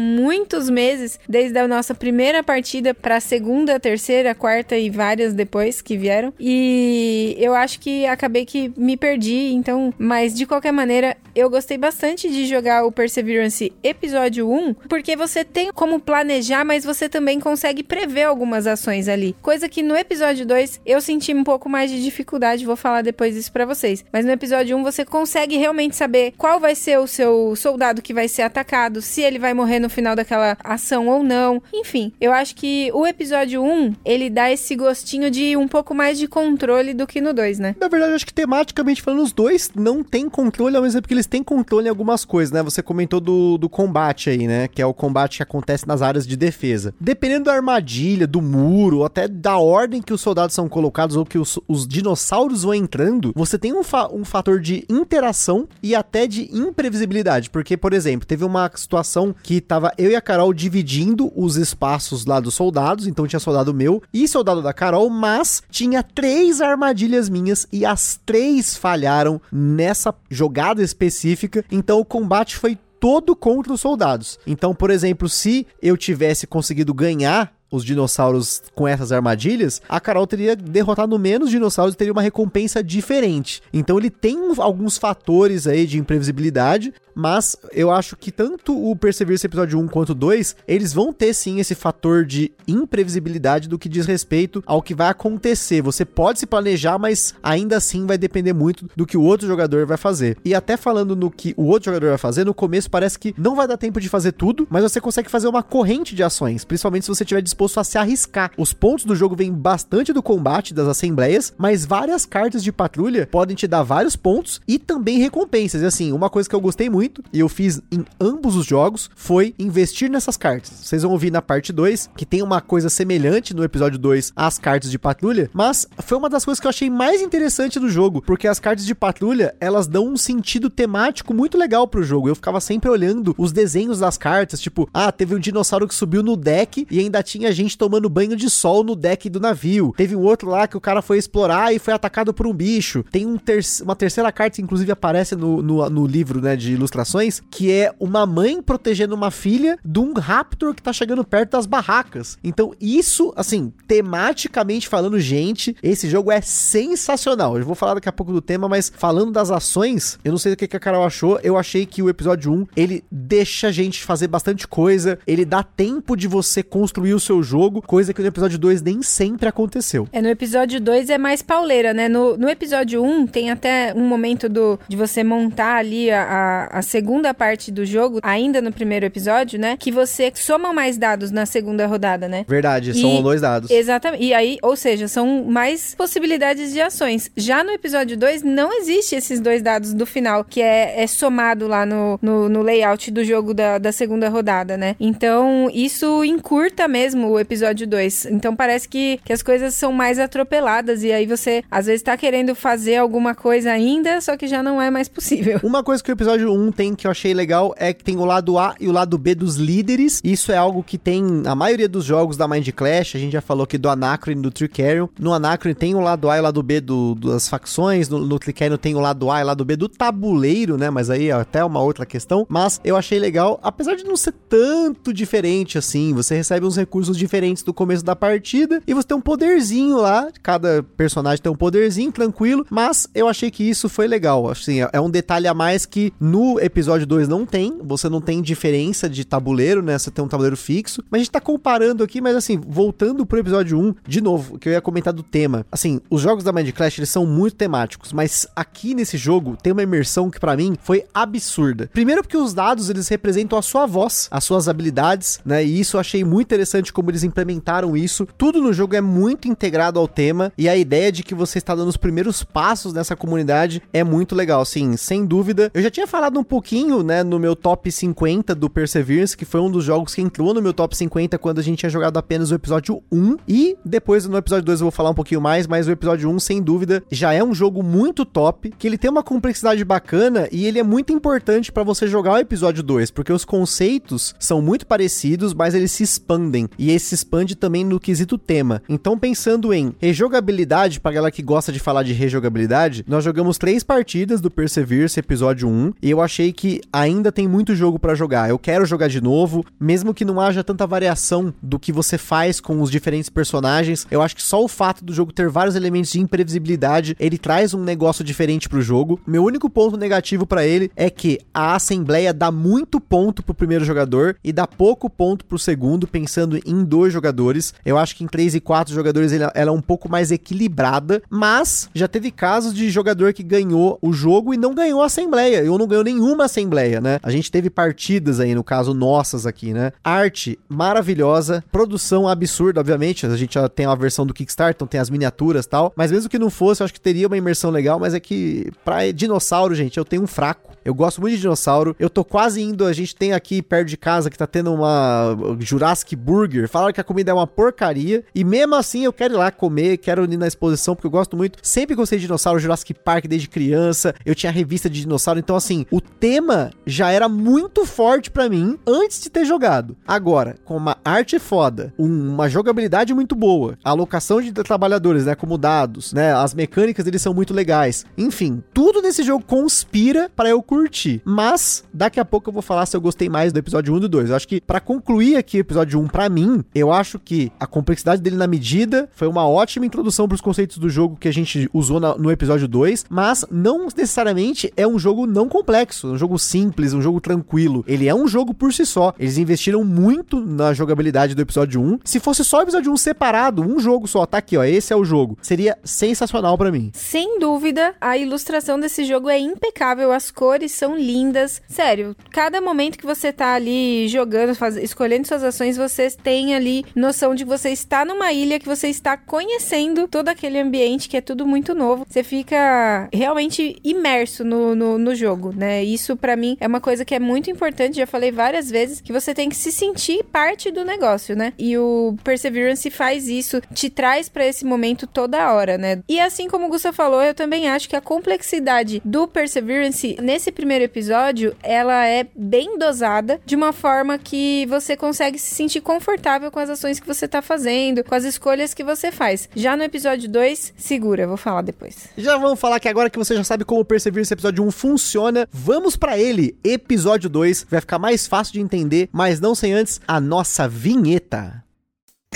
[0.47, 5.83] muitos meses desde a nossa primeira partida para a segunda, terceira, quarta e várias depois
[5.83, 6.33] que vieram.
[6.39, 11.77] E eu acho que acabei que me perdi, então, mas de qualquer maneira, eu gostei
[11.77, 17.41] bastante de jogar o Perseverance episódio 1, porque você tem como planejar, mas você também
[17.41, 19.35] consegue prever algumas ações ali.
[19.43, 23.37] Coisa que no episódio 2 eu senti um pouco mais de dificuldade, vou falar depois
[23.37, 24.05] isso para vocês.
[24.13, 28.15] Mas no episódio 1 você consegue realmente saber qual vai ser o seu soldado que
[28.15, 31.63] vai ser atacado, se ele vai morrer no final daquela ação ou não.
[31.73, 36.19] Enfim, eu acho que o episódio 1, ele dá esse gostinho de um pouco mais
[36.19, 37.77] de controle do que no 2, né?
[37.81, 41.09] Na verdade, eu acho que tematicamente falando, os dois não tem controle, ao mesmo tempo
[41.09, 42.63] que eles têm controle em algumas coisas, né?
[42.63, 44.69] Você comentou do, do combate aí, né?
[44.69, 46.95] Que é o combate que acontece nas áreas de defesa.
[47.01, 51.39] Dependendo da armadilha, do muro, até da ordem que os soldados são colocados ou que
[51.39, 56.27] os, os dinossauros vão entrando, você tem um, fa um fator de interação e até
[56.27, 57.51] de imprevisibilidade.
[57.51, 62.27] Porque, por exemplo, teve uma situação que tava eu e a Carol dividindo os espaços
[62.27, 67.29] lá dos soldados, então tinha soldado meu e soldado da Carol, mas tinha três armadilhas
[67.29, 73.81] minhas e as três falharam nessa jogada específica, então o combate foi todo contra os
[73.81, 74.37] soldados.
[74.45, 80.27] Então, por exemplo, se eu tivesse conseguido ganhar os dinossauros com essas armadilhas, a Carol
[80.27, 83.63] teria derrotado menos dinossauros e teria uma recompensa diferente.
[83.73, 89.47] Então ele tem alguns fatores aí de imprevisibilidade, mas eu acho que tanto o Perseverance
[89.47, 94.05] episódio 1 quanto 2, eles vão ter sim esse fator de imprevisibilidade do que diz
[94.05, 95.81] respeito ao que vai acontecer.
[95.81, 99.87] Você pode se planejar, mas ainda assim vai depender muito do que o outro jogador
[99.87, 100.37] vai fazer.
[100.45, 103.57] E até falando no que o outro jogador vai fazer, no começo parece que não
[103.57, 107.05] vai dar tempo de fazer tudo, mas você consegue fazer uma corrente de ações, principalmente
[107.05, 108.51] se você estiver disposto a se arriscar.
[108.59, 113.27] Os pontos do jogo vêm bastante do combate, das assembleias, mas várias cartas de patrulha
[113.27, 115.81] podem te dar vários pontos e também recompensas.
[115.81, 119.11] E assim, uma coisa que eu gostei muito e eu fiz em ambos os jogos
[119.17, 120.71] foi investir nessas cartas.
[120.71, 124.59] Vocês vão ouvir na parte 2 que tem uma coisa semelhante no episódio 2 às
[124.59, 128.21] cartas de patrulha, mas foi uma das coisas que eu achei mais interessante do jogo,
[128.21, 132.29] porque as cartas de patrulha, elas dão um sentido temático muito legal pro jogo.
[132.29, 136.23] Eu ficava sempre olhando os desenhos das cartas, tipo, ah, teve um dinossauro que subiu
[136.23, 139.95] no deck e ainda tinha gente tomando banho de sol no deck do navio.
[139.97, 143.05] Teve um outro lá que o cara foi explorar e foi atacado por um bicho.
[143.11, 146.73] Tem um ter uma terceira carta que inclusive aparece no, no, no livro, né, de
[146.73, 151.53] ilustrações, que é uma mãe protegendo uma filha de um raptor que tá chegando perto
[151.53, 152.39] das barracas.
[152.43, 157.59] Então, isso, assim, tematicamente falando, gente, esse jogo é sensacional.
[157.59, 160.53] Eu vou falar daqui a pouco do tema, mas falando das ações, eu não sei
[160.53, 164.03] o que a Carol achou, eu achei que o episódio 1, ele deixa a gente
[164.03, 168.29] fazer bastante coisa, ele dá tempo de você construir o seu jogo, coisa que no
[168.29, 170.09] episódio 2 nem sempre aconteceu.
[170.13, 172.09] É, no episódio 2 é mais pauleira, né?
[172.09, 176.79] No, no episódio 1 tem até um momento do, de você montar ali a, a,
[176.79, 179.77] a segunda parte do jogo, ainda no primeiro episódio, né?
[179.79, 182.45] Que você soma mais dados na segunda rodada, né?
[182.49, 183.71] Verdade, e, são dois dados.
[183.71, 184.25] Exatamente.
[184.25, 187.31] E aí, ou seja, são mais possibilidades de ações.
[187.37, 191.67] Já no episódio 2, não existe esses dois dados do final, que é, é somado
[191.67, 194.97] lá no, no, no, layout do jogo da, da segunda rodada, né?
[194.99, 198.27] Então, isso encurta mesmo o episódio 2.
[198.27, 202.17] Então parece que, que as coisas são mais atropeladas e aí você às vezes tá
[202.17, 205.61] querendo fazer alguma coisa ainda, só que já não é mais possível.
[205.63, 208.25] Uma coisa que o episódio 1 tem que eu achei legal é que tem o
[208.25, 210.21] lado A e o lado B dos líderes.
[210.23, 213.17] Isso é algo que tem a maioria dos jogos da Mind Clash.
[213.17, 215.09] A gente já falou aqui do Anacron e do Tricarion.
[215.19, 218.09] No Anacron tem o lado A e o lado B do, das facções.
[218.09, 220.91] No, no Tricarion tem o lado A e o lado B do tabuleiro, né?
[220.91, 222.47] Mas aí é até uma outra questão.
[222.49, 226.13] Mas eu achei legal, apesar de não ser tanto diferente assim.
[226.15, 230.29] Você recebe uns recursos diferentes do começo da partida e você tem um poderzinho lá.
[230.43, 232.67] Cada personagem tem um poderzinho, tranquilo.
[232.71, 234.49] Mas eu achei que isso foi legal.
[234.49, 237.79] Assim, é, é um detalhe a mais que no episódio 2 não tem.
[237.83, 239.99] Você não tem diferença de tabuleiro, né?
[239.99, 241.03] Você tem um tabuleiro fixo.
[241.11, 244.69] Mas a gente tá comparando aqui, mas assim, voltando pro episódio 1, de novo, que
[244.69, 245.67] eu ia comentar do tema.
[245.71, 249.73] Assim, os jogos da Mind Clash, eles são muito temáticos, mas aqui nesse jogo tem
[249.73, 251.91] uma imersão que para mim foi absurda.
[251.93, 255.65] Primeiro porque os dados, eles representam a sua voz, as suas habilidades, né?
[255.65, 258.27] E isso eu achei muito interessante como eles implementaram isso.
[258.37, 261.75] Tudo no jogo é muito integrado ao tema e a ideia de que você está
[261.75, 265.71] dando os primeiros passos nessa comunidade é muito legal, sim, sem dúvida.
[265.75, 269.61] Eu já tinha falado um pouquinho, né, no meu top 50 do Perseverance, que foi
[269.61, 272.51] um dos jogos que entrou no meu top 50 quando a gente tinha jogado apenas
[272.51, 273.37] o episódio 1.
[273.49, 276.39] E depois no episódio 2 eu vou falar um pouquinho mais, mas o episódio 1,
[276.41, 280.67] sem dúvida, já é um jogo muito top, que ele tem uma complexidade bacana e
[280.67, 284.87] ele é muito importante para você jogar o episódio 2, porque os conceitos são muito
[284.87, 286.69] parecidos, mas eles se expandem.
[286.79, 288.83] E se expande também no quesito tema.
[288.89, 293.83] Então, pensando em rejogabilidade, para galera que gosta de falar de rejogabilidade, nós jogamos três
[293.83, 298.49] partidas do Perseverance episódio 1 e eu achei que ainda tem muito jogo para jogar.
[298.49, 302.61] Eu quero jogar de novo, mesmo que não haja tanta variação do que você faz
[302.61, 304.07] com os diferentes personagens.
[304.11, 307.75] Eu acho que só o fato do jogo ter vários elementos de imprevisibilidade, ele traz
[307.75, 309.21] um negócio diferente pro jogo.
[309.27, 313.85] Meu único ponto negativo para ele é que a assembleia dá muito ponto pro primeiro
[313.85, 317.75] jogador e dá pouco ponto pro segundo, pensando em dois jogadores.
[317.85, 321.91] Eu acho que em três e quatro jogadores ela, é um pouco mais equilibrada, mas
[321.95, 325.63] já teve casos de jogador que ganhou o jogo e não ganhou a assembleia.
[325.63, 327.19] Eu não ganhou nenhuma assembleia, né?
[327.23, 329.93] A gente teve partidas aí, no caso nossas aqui, né?
[330.03, 333.27] Arte maravilhosa, produção absurda, obviamente.
[333.27, 335.93] A gente já tem uma versão do Kickstarter, então tem as miniaturas e tal.
[335.97, 337.99] Mas mesmo que não fosse, eu acho que teria uma imersão legal.
[337.99, 340.76] Mas é que pra dinossauro, gente, eu tenho um fraco.
[340.87, 341.97] Eu gosto muito de dinossauro.
[341.99, 342.87] Eu tô quase indo.
[342.87, 346.69] A gente tem aqui perto de casa que tá tendo uma Jurassic Burger.
[346.69, 348.23] Falaram que a comida é uma porcaria.
[348.33, 351.37] E mesmo assim eu quero ir lá comer, quero ir na exposição, porque eu gosto
[351.37, 351.59] muito.
[351.61, 354.15] Sempre gostei de dinossauro, Jurassic Park desde criança.
[354.25, 355.41] Eu tinha revista de dinossauro.
[355.41, 359.97] Então, assim, o tema já era muito forte para mim antes de ter jogado.
[360.07, 365.35] Agora, com uma arte foda, um, uma jogabilidade muito boa, a alocação de trabalhadores, né,
[365.35, 368.07] como dados, né, as mecânicas deles são muito legais.
[368.17, 370.76] Enfim, tudo nesse jogo conspira para eu curtir.
[371.25, 374.01] Mas daqui a pouco eu vou falar se eu gostei mais do episódio 1 e
[374.01, 374.31] do 2.
[374.31, 377.67] Eu acho que para concluir aqui o episódio 1 para mim, eu acho que a
[377.67, 381.33] complexidade dele na medida foi uma ótima introdução para os conceitos do jogo que a
[381.33, 386.19] gente usou na, no episódio 2, mas não necessariamente é um jogo não complexo, um
[386.19, 387.85] jogo simples, um jogo tranquilo.
[387.87, 389.15] Ele é um jogo por si só.
[389.19, 392.01] Eles investiram muito na jogabilidade do episódio 1.
[392.05, 394.97] Se fosse só o episódio 1 separado, um jogo só, tá aqui, ó, esse é
[394.97, 395.39] o jogo.
[395.41, 396.91] Seria sensacional para mim.
[396.95, 401.63] Sem dúvida, a ilustração desse jogo é impecável, as cores são lindas.
[401.69, 406.85] Sério, cada momento que você tá ali jogando, faz, escolhendo suas ações, você tem ali
[406.95, 411.17] noção de que você está numa ilha, que você está conhecendo todo aquele ambiente que
[411.17, 412.07] é tudo muito novo.
[412.09, 415.85] Você fica realmente imerso no, no, no jogo, né?
[415.85, 419.13] Isso para mim é uma coisa que é muito importante, já falei várias vezes, que
[419.13, 421.53] você tem que se sentir parte do negócio, né?
[421.59, 426.03] E o Perseverance faz isso, te traz para esse momento toda hora, né?
[426.09, 430.51] E assim como o Gustavo falou, eu também acho que a complexidade do Perseverance nesse
[430.57, 436.51] primeiro episódio, ela é bem dosada, de uma forma que você consegue se sentir confortável
[436.51, 439.49] com as ações que você tá fazendo, com as escolhas que você faz.
[439.55, 442.09] Já no episódio 2, segura, vou falar depois.
[442.17, 445.47] Já vamos falar que agora que você já sabe como o Perseverance episódio 1 funciona,
[445.53, 446.57] vamos para ele.
[446.65, 451.66] Episódio 2 vai ficar mais fácil de entender, mas não sem antes a nossa vinheta.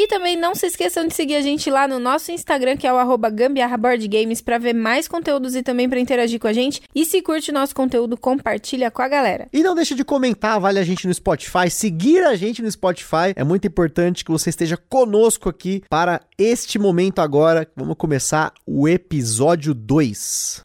[0.00, 2.92] E também não se esqueçam de seguir a gente lá no nosso Instagram, que é
[2.92, 6.80] o arroba gambiarraboardgames, para ver mais conteúdos e também para interagir com a gente.
[6.94, 9.48] E se curte o nosso conteúdo, compartilha com a galera.
[9.52, 13.34] E não deixe de comentar, vale a gente no Spotify, seguir a gente no Spotify.
[13.34, 17.68] É muito importante que você esteja conosco aqui para este momento agora.
[17.74, 20.62] Vamos começar o episódio 2.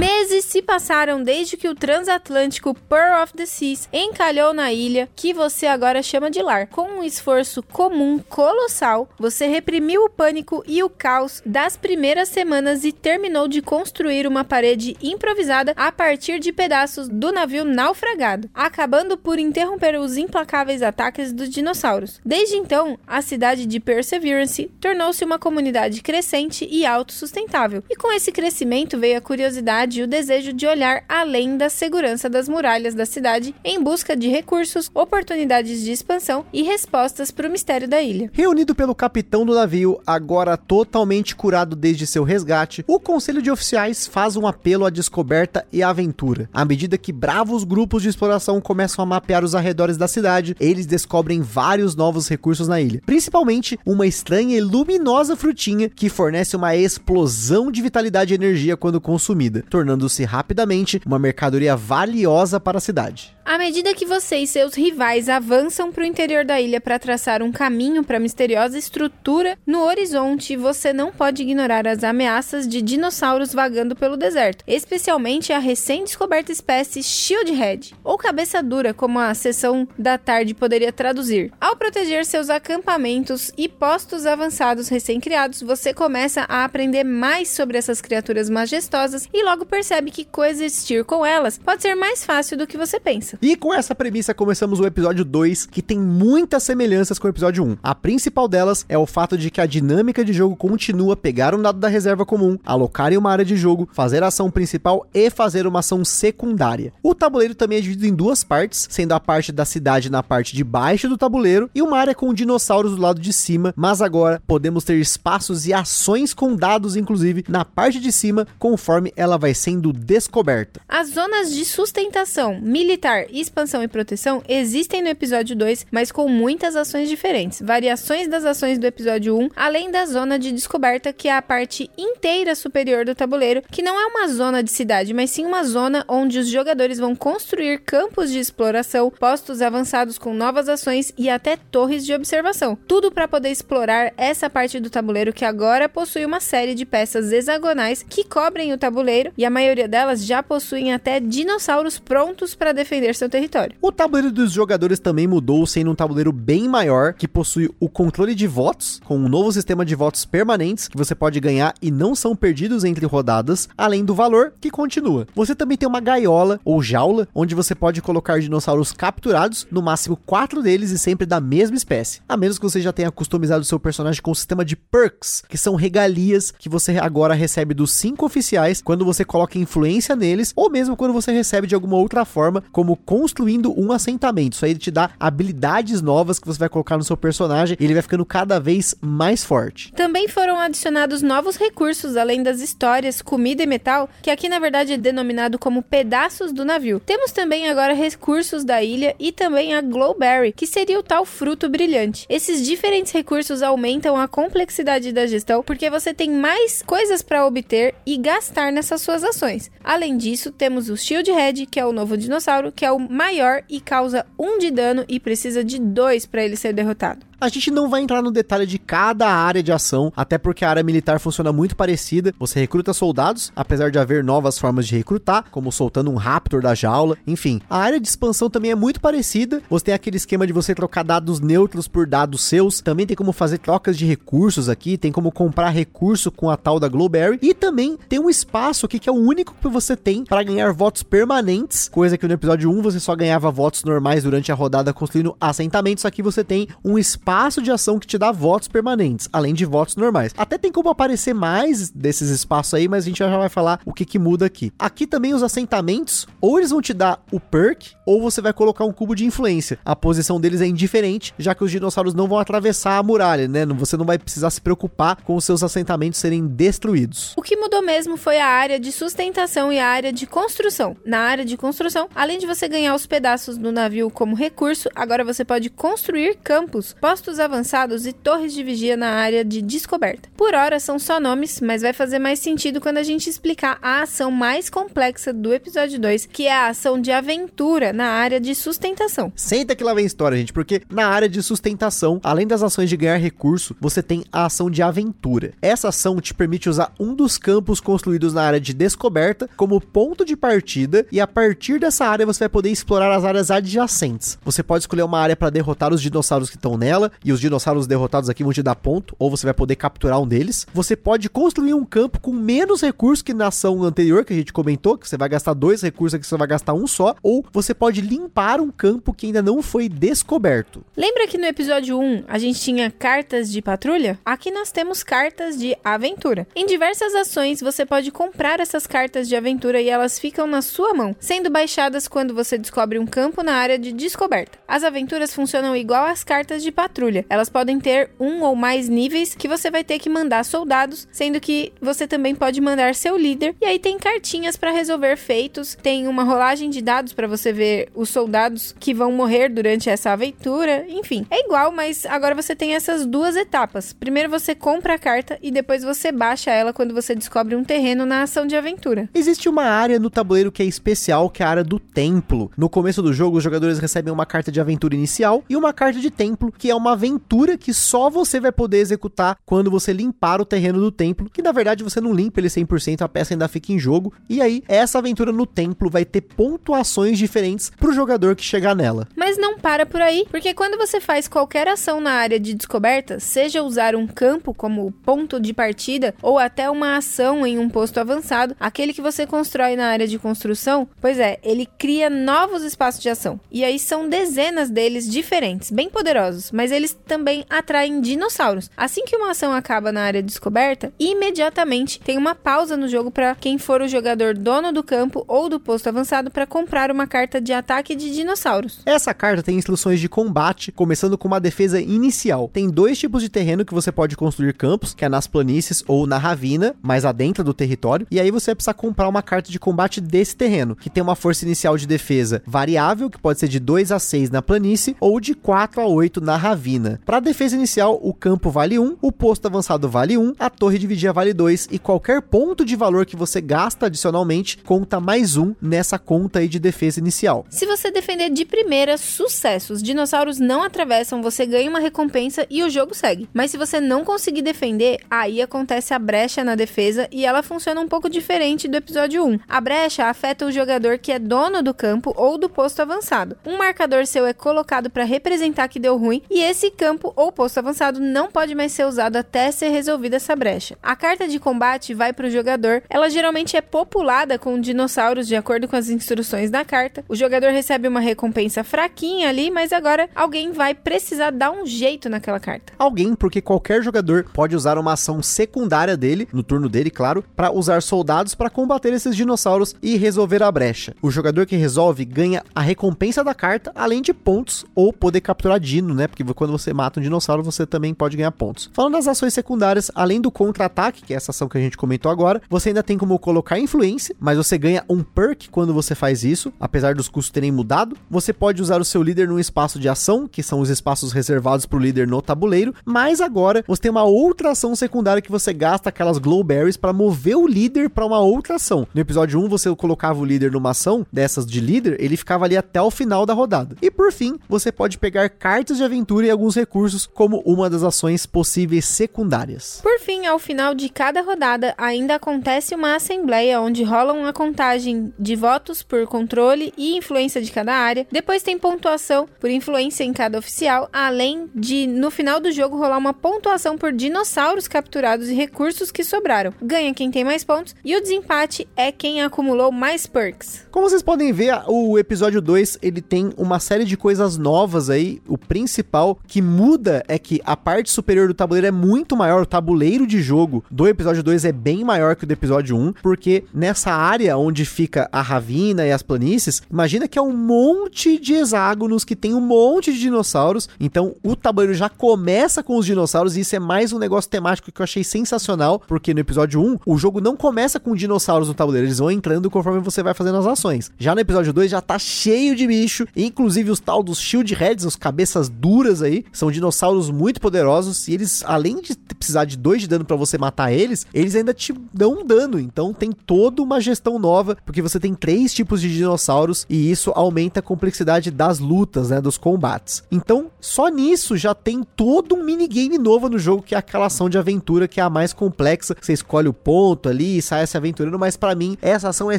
[0.00, 5.34] Meses se passaram desde que o transatlântico Pearl of the Seas encalhou na ilha, que
[5.34, 6.68] você agora chama de lar.
[6.68, 12.82] Com um esforço comum colossal, você reprimiu o pânico e o caos das primeiras semanas
[12.82, 19.18] e terminou de construir uma parede improvisada a partir de pedaços do navio naufragado, acabando
[19.18, 22.22] por interromper os implacáveis ataques dos dinossauros.
[22.24, 27.84] Desde então, a cidade de Perseverance tornou-se uma comunidade crescente e autossustentável.
[27.90, 32.28] E com esse crescimento veio a curiosidade e o desejo de olhar além da segurança
[32.28, 37.50] das muralhas da cidade em busca de recursos, oportunidades de expansão e respostas para o
[37.50, 38.30] mistério da ilha.
[38.32, 44.06] Reunido pelo capitão do navio, agora totalmente curado desde seu resgate, o conselho de oficiais
[44.06, 46.48] faz um apelo à descoberta e à aventura.
[46.52, 50.86] À medida que bravos grupos de exploração começam a mapear os arredores da cidade, eles
[50.86, 56.76] descobrem vários novos recursos na ilha, principalmente uma estranha e luminosa frutinha que fornece uma
[56.76, 63.34] explosão de vitalidade e energia quando consumida tornando-se rapidamente uma mercadoria valiosa para a cidade.
[63.50, 67.42] À medida que você e seus rivais avançam para o interior da ilha para traçar
[67.42, 72.80] um caminho para a misteriosa estrutura no horizonte, você não pode ignorar as ameaças de
[72.80, 79.88] dinossauros vagando pelo deserto, especialmente a recém-descoberta espécie Shieldhead, ou cabeça dura, como a sessão
[79.98, 81.52] da tarde poderia traduzir.
[81.60, 88.00] Ao proteger seus acampamentos e postos avançados recém-criados, você começa a aprender mais sobre essas
[88.00, 92.78] criaturas majestosas e logo percebe que coexistir com elas pode ser mais fácil do que
[92.78, 93.39] você pensa.
[93.42, 97.64] E com essa premissa começamos o episódio 2, que tem muitas semelhanças com o episódio
[97.64, 97.78] 1.
[97.82, 101.62] A principal delas é o fato de que a dinâmica de jogo continua pegar um
[101.62, 105.30] dado da reserva comum, alocar em uma área de jogo, fazer a ação principal e
[105.30, 106.92] fazer uma ação secundária.
[107.02, 110.54] O tabuleiro também é dividido em duas partes, sendo a parte da cidade na parte
[110.54, 114.42] de baixo do tabuleiro e uma área com dinossauros do lado de cima, mas agora
[114.46, 119.54] podemos ter espaços e ações com dados inclusive na parte de cima, conforme ela vai
[119.54, 120.82] sendo descoberta.
[120.86, 126.76] As zonas de sustentação militar expansão e proteção existem no episódio 2, mas com muitas
[126.76, 131.36] ações diferentes, variações das ações do episódio 1, além da zona de descoberta, que é
[131.36, 135.44] a parte inteira superior do tabuleiro, que não é uma zona de cidade, mas sim
[135.44, 141.12] uma zona onde os jogadores vão construir campos de exploração, postos avançados com novas ações
[141.16, 142.76] e até torres de observação.
[142.86, 147.32] Tudo para poder explorar essa parte do tabuleiro que agora possui uma série de peças
[147.32, 152.72] hexagonais que cobrem o tabuleiro e a maioria delas já possuem até dinossauros prontos para
[152.72, 153.76] defender seu território.
[153.80, 158.34] O tabuleiro dos jogadores também mudou, sendo um tabuleiro bem maior, que possui o controle
[158.34, 162.14] de votos, com um novo sistema de votos permanentes que você pode ganhar e não
[162.14, 165.26] são perdidos entre rodadas, além do valor que continua.
[165.34, 170.16] Você também tem uma gaiola ou jaula, onde você pode colocar dinossauros capturados, no máximo
[170.16, 172.20] quatro deles e sempre da mesma espécie.
[172.28, 175.58] A menos que você já tenha customizado seu personagem com o sistema de perks, que
[175.58, 180.70] são regalias que você agora recebe dos cinco oficiais quando você coloca influência neles, ou
[180.70, 184.54] mesmo quando você recebe de alguma outra forma, como construindo um assentamento.
[184.54, 187.94] Isso aí te dá habilidades novas que você vai colocar no seu personagem e ele
[187.94, 189.92] vai ficando cada vez mais forte.
[189.92, 194.92] Também foram adicionados novos recursos, além das histórias, comida e metal, que aqui na verdade
[194.92, 197.00] é denominado como pedaços do navio.
[197.00, 201.68] Temos também agora recursos da ilha e também a Glowberry, que seria o tal fruto
[201.68, 202.26] brilhante.
[202.28, 207.94] Esses diferentes recursos aumentam a complexidade da gestão, porque você tem mais coisas para obter
[208.04, 209.70] e gastar nessas suas ações.
[209.82, 213.80] Além disso, temos o Shieldhead, que é o novo dinossauro, que é o maior e
[213.80, 217.29] causa um de dano e precisa de dois para ele ser derrotado.
[217.40, 220.68] A gente não vai entrar no detalhe de cada área de ação, até porque a
[220.68, 222.34] área militar funciona muito parecida.
[222.38, 226.74] Você recruta soldados, apesar de haver novas formas de recrutar, como soltando um raptor da
[226.74, 227.16] jaula.
[227.26, 229.62] Enfim, a área de expansão também é muito parecida.
[229.70, 232.82] Você tem aquele esquema de você trocar dados neutros por dados seus.
[232.82, 236.78] Também tem como fazer trocas de recursos aqui, tem como comprar recurso com a tal
[236.78, 240.24] da Glowberry e também tem um espaço aqui que é o único que você tem
[240.24, 244.52] para ganhar votos permanentes, coisa que no episódio 1 você só ganhava votos normais durante
[244.52, 246.04] a rodada construindo assentamentos.
[246.04, 247.29] Aqui você tem um espaço
[247.62, 250.32] de ação que te dá votos permanentes, além de votos normais.
[250.36, 253.92] Até tem como aparecer mais desses espaços aí, mas a gente já vai falar o
[253.92, 254.72] que que muda aqui.
[254.78, 258.84] Aqui também os assentamentos, ou eles vão te dar o perk, ou você vai colocar
[258.84, 259.78] um cubo de influência.
[259.84, 263.64] A posição deles é indiferente, já que os dinossauros não vão atravessar a muralha, né?
[263.66, 267.34] Você não vai precisar se preocupar com os seus assentamentos serem destruídos.
[267.36, 270.96] O que mudou mesmo foi a área de sustentação e a área de construção.
[271.04, 275.24] Na área de construção, além de você ganhar os pedaços do navio como recurso, agora
[275.24, 280.30] você pode construir campos, postos avançados e torres de vigia na área de descoberta.
[280.38, 284.00] Por hora são só nomes, mas vai fazer mais sentido quando a gente explicar a
[284.00, 288.54] ação mais complexa do episódio 2, que é a ação de aventura na área de
[288.54, 289.30] sustentação.
[289.36, 292.96] Senta que lá vem história, gente, porque na área de sustentação, além das ações de
[292.96, 295.52] ganhar recurso, você tem a ação de aventura.
[295.60, 300.24] Essa ação te permite usar um dos campos construídos na área de descoberta como ponto
[300.24, 304.38] de partida e a partir dessa área você vai poder explorar as áreas adjacentes.
[304.42, 307.86] Você pode escolher uma área para derrotar os dinossauros que estão nela e os dinossauros
[307.86, 310.66] derrotados aqui vão te dar ponto, ou você vai poder capturar um deles.
[310.72, 314.52] Você pode construir um campo com menos recursos que na ação anterior que a gente
[314.52, 317.74] comentou, que você vai gastar dois recursos aqui, você vai gastar um só, ou você
[317.74, 320.84] pode limpar um campo que ainda não foi descoberto.
[320.96, 324.18] Lembra que no episódio 1 a gente tinha cartas de patrulha?
[324.24, 326.46] Aqui nós temos cartas de aventura.
[326.54, 330.94] Em diversas ações você pode comprar essas cartas de aventura e elas ficam na sua
[330.94, 334.58] mão, sendo baixadas quando você descobre um campo na área de descoberta.
[334.66, 336.99] As aventuras funcionam igual às cartas de patrulha.
[337.28, 341.40] Elas podem ter um ou mais níveis que você vai ter que mandar soldados, sendo
[341.40, 343.54] que você também pode mandar seu líder.
[343.60, 347.88] E aí tem cartinhas para resolver feitos, tem uma rolagem de dados para você ver
[347.94, 350.84] os soldados que vão morrer durante essa aventura.
[350.88, 353.92] Enfim, é igual, mas agora você tem essas duas etapas.
[353.92, 358.04] Primeiro você compra a carta e depois você baixa ela quando você descobre um terreno
[358.04, 359.08] na ação de aventura.
[359.14, 362.50] Existe uma área no tabuleiro que é especial, que é a área do templo.
[362.56, 365.98] No começo do jogo, os jogadores recebem uma carta de aventura inicial e uma carta
[365.98, 370.40] de templo, que é uma aventura que só você vai poder executar quando você limpar
[370.40, 373.48] o terreno do templo, que na verdade você não limpa ele 100%, a peça ainda
[373.48, 374.12] fica em jogo.
[374.28, 379.06] E aí, essa aventura no templo vai ter pontuações diferentes pro jogador que chegar nela.
[379.14, 383.20] Mas não para por aí, porque quando você faz qualquer ação na área de descoberta,
[383.20, 388.00] seja usar um campo como ponto de partida ou até uma ação em um posto
[388.00, 393.02] avançado, aquele que você constrói na área de construção, pois é, ele cria novos espaços
[393.02, 393.38] de ação.
[393.50, 398.70] E aí são dezenas deles diferentes, bem poderosos, mas eles também atraem dinossauros.
[398.76, 403.10] Assim que uma ação acaba na área de descoberta, imediatamente tem uma pausa no jogo
[403.10, 407.06] para quem for o jogador dono do campo ou do posto avançado para comprar uma
[407.06, 408.80] carta de ataque de dinossauros.
[408.86, 412.50] Essa carta tem instruções de combate, começando com uma defesa inicial.
[412.52, 416.06] Tem dois tipos de terreno que você pode construir campos, que é nas planícies ou
[416.06, 418.06] na ravina, mais adentro do território.
[418.10, 421.16] E aí você vai precisar comprar uma carta de combate desse terreno, que tem uma
[421.16, 425.20] força inicial de defesa variável, que pode ser de 2 a 6 na planície ou
[425.20, 426.59] de 4 a 8 na ravina.
[427.04, 430.86] Para defesa inicial, o campo vale 1, o posto avançado vale 1, a torre de
[430.86, 435.54] vigia vale 2 e qualquer ponto de valor que você gasta adicionalmente conta mais um
[435.60, 437.46] nessa conta aí de defesa inicial.
[437.48, 439.72] Se você defender de primeira, sucesso.
[439.72, 443.28] Os dinossauros não atravessam, você ganha uma recompensa e o jogo segue.
[443.32, 447.80] Mas se você não conseguir defender, aí acontece a brecha na defesa e ela funciona
[447.80, 449.40] um pouco diferente do episódio 1.
[449.48, 453.36] A brecha afeta o jogador que é dono do campo ou do posto avançado.
[453.46, 457.58] Um marcador seu é colocado para representar que deu ruim e esse campo ou posto
[457.58, 460.76] avançado não pode mais ser usado até ser resolvida essa brecha.
[460.82, 462.82] A carta de combate vai para o jogador.
[462.90, 467.04] Ela geralmente é populada com dinossauros de acordo com as instruções da carta.
[467.08, 472.08] O jogador recebe uma recompensa fraquinha ali, mas agora alguém vai precisar dar um jeito
[472.08, 472.72] naquela carta.
[472.76, 477.52] Alguém, porque qualquer jogador pode usar uma ação secundária dele, no turno dele, claro, para
[477.52, 480.94] usar soldados para combater esses dinossauros e resolver a brecha.
[481.00, 485.60] O jogador que resolve ganha a recompensa da carta, além de pontos ou poder capturar
[485.60, 486.08] dino, né?
[486.08, 488.70] Porque quando você mata um dinossauro, você também pode ganhar pontos.
[488.72, 492.10] Falando das ações secundárias, além do contra-ataque, que é essa ação que a gente comentou
[492.10, 496.24] agora, você ainda tem como colocar influência, mas você ganha um perk quando você faz
[496.24, 497.94] isso, apesar dos custos terem mudado.
[498.08, 501.66] Você pode usar o seu líder num espaço de ação, que são os espaços reservados
[501.66, 505.52] para o líder no tabuleiro, mas agora você tem uma outra ação secundária que você
[505.52, 508.88] gasta aquelas glowberries para mover o líder para uma outra ação.
[508.94, 512.56] No episódio 1, você colocava o líder numa ação dessas de líder, ele ficava ali
[512.56, 513.76] até o final da rodada.
[513.82, 517.82] E por fim, você pode pegar cartas de aventura incluir alguns recursos como uma das
[517.82, 519.80] ações possíveis secundárias.
[519.82, 525.12] Por fim, ao final de cada rodada, ainda acontece uma assembleia onde rola uma contagem
[525.18, 528.06] de votos por controle e influência de cada área.
[528.10, 532.98] Depois tem pontuação por influência em cada oficial, além de no final do jogo rolar
[532.98, 536.52] uma pontuação por dinossauros capturados e recursos que sobraram.
[536.62, 540.66] Ganha quem tem mais pontos e o desempate é quem acumulou mais perks.
[540.70, 545.20] Como vocês podem ver, o episódio 2 ele tem uma série de coisas novas aí.
[545.26, 549.46] O principal que muda é que a parte superior do tabuleiro é muito maior, o
[549.46, 553.44] tabuleiro de jogo do episódio 2 é bem maior que o do episódio 1, porque
[553.52, 558.34] nessa área onde fica a ravina e as planícies, imagina que é um monte de
[558.34, 560.68] hexágonos que tem um monte de dinossauros.
[560.78, 564.70] Então o tabuleiro já começa com os dinossauros e isso é mais um negócio temático
[564.70, 568.54] que eu achei sensacional, porque no episódio 1 o jogo não começa com dinossauros no
[568.54, 570.90] tabuleiro, eles vão entrando conforme você vai fazendo as ações.
[570.98, 574.84] Já no episódio 2 já tá cheio de bicho, inclusive os tal dos Shield Heads,
[574.84, 579.82] os cabeças duras aí, são dinossauros muito poderosos e eles, além de precisar de dois
[579.82, 582.58] de dano para você matar eles, eles ainda te dão dano.
[582.58, 587.12] Então tem toda uma gestão nova, porque você tem três tipos de dinossauros e isso
[587.14, 590.02] aumenta a complexidade das lutas, né, dos combates.
[590.10, 594.28] Então, só nisso já tem todo um minigame novo no jogo, que é aquela ação
[594.28, 595.96] de aventura que é a mais complexa.
[596.00, 599.38] Você escolhe o ponto ali e sai se aventurando, mas para mim essa ação é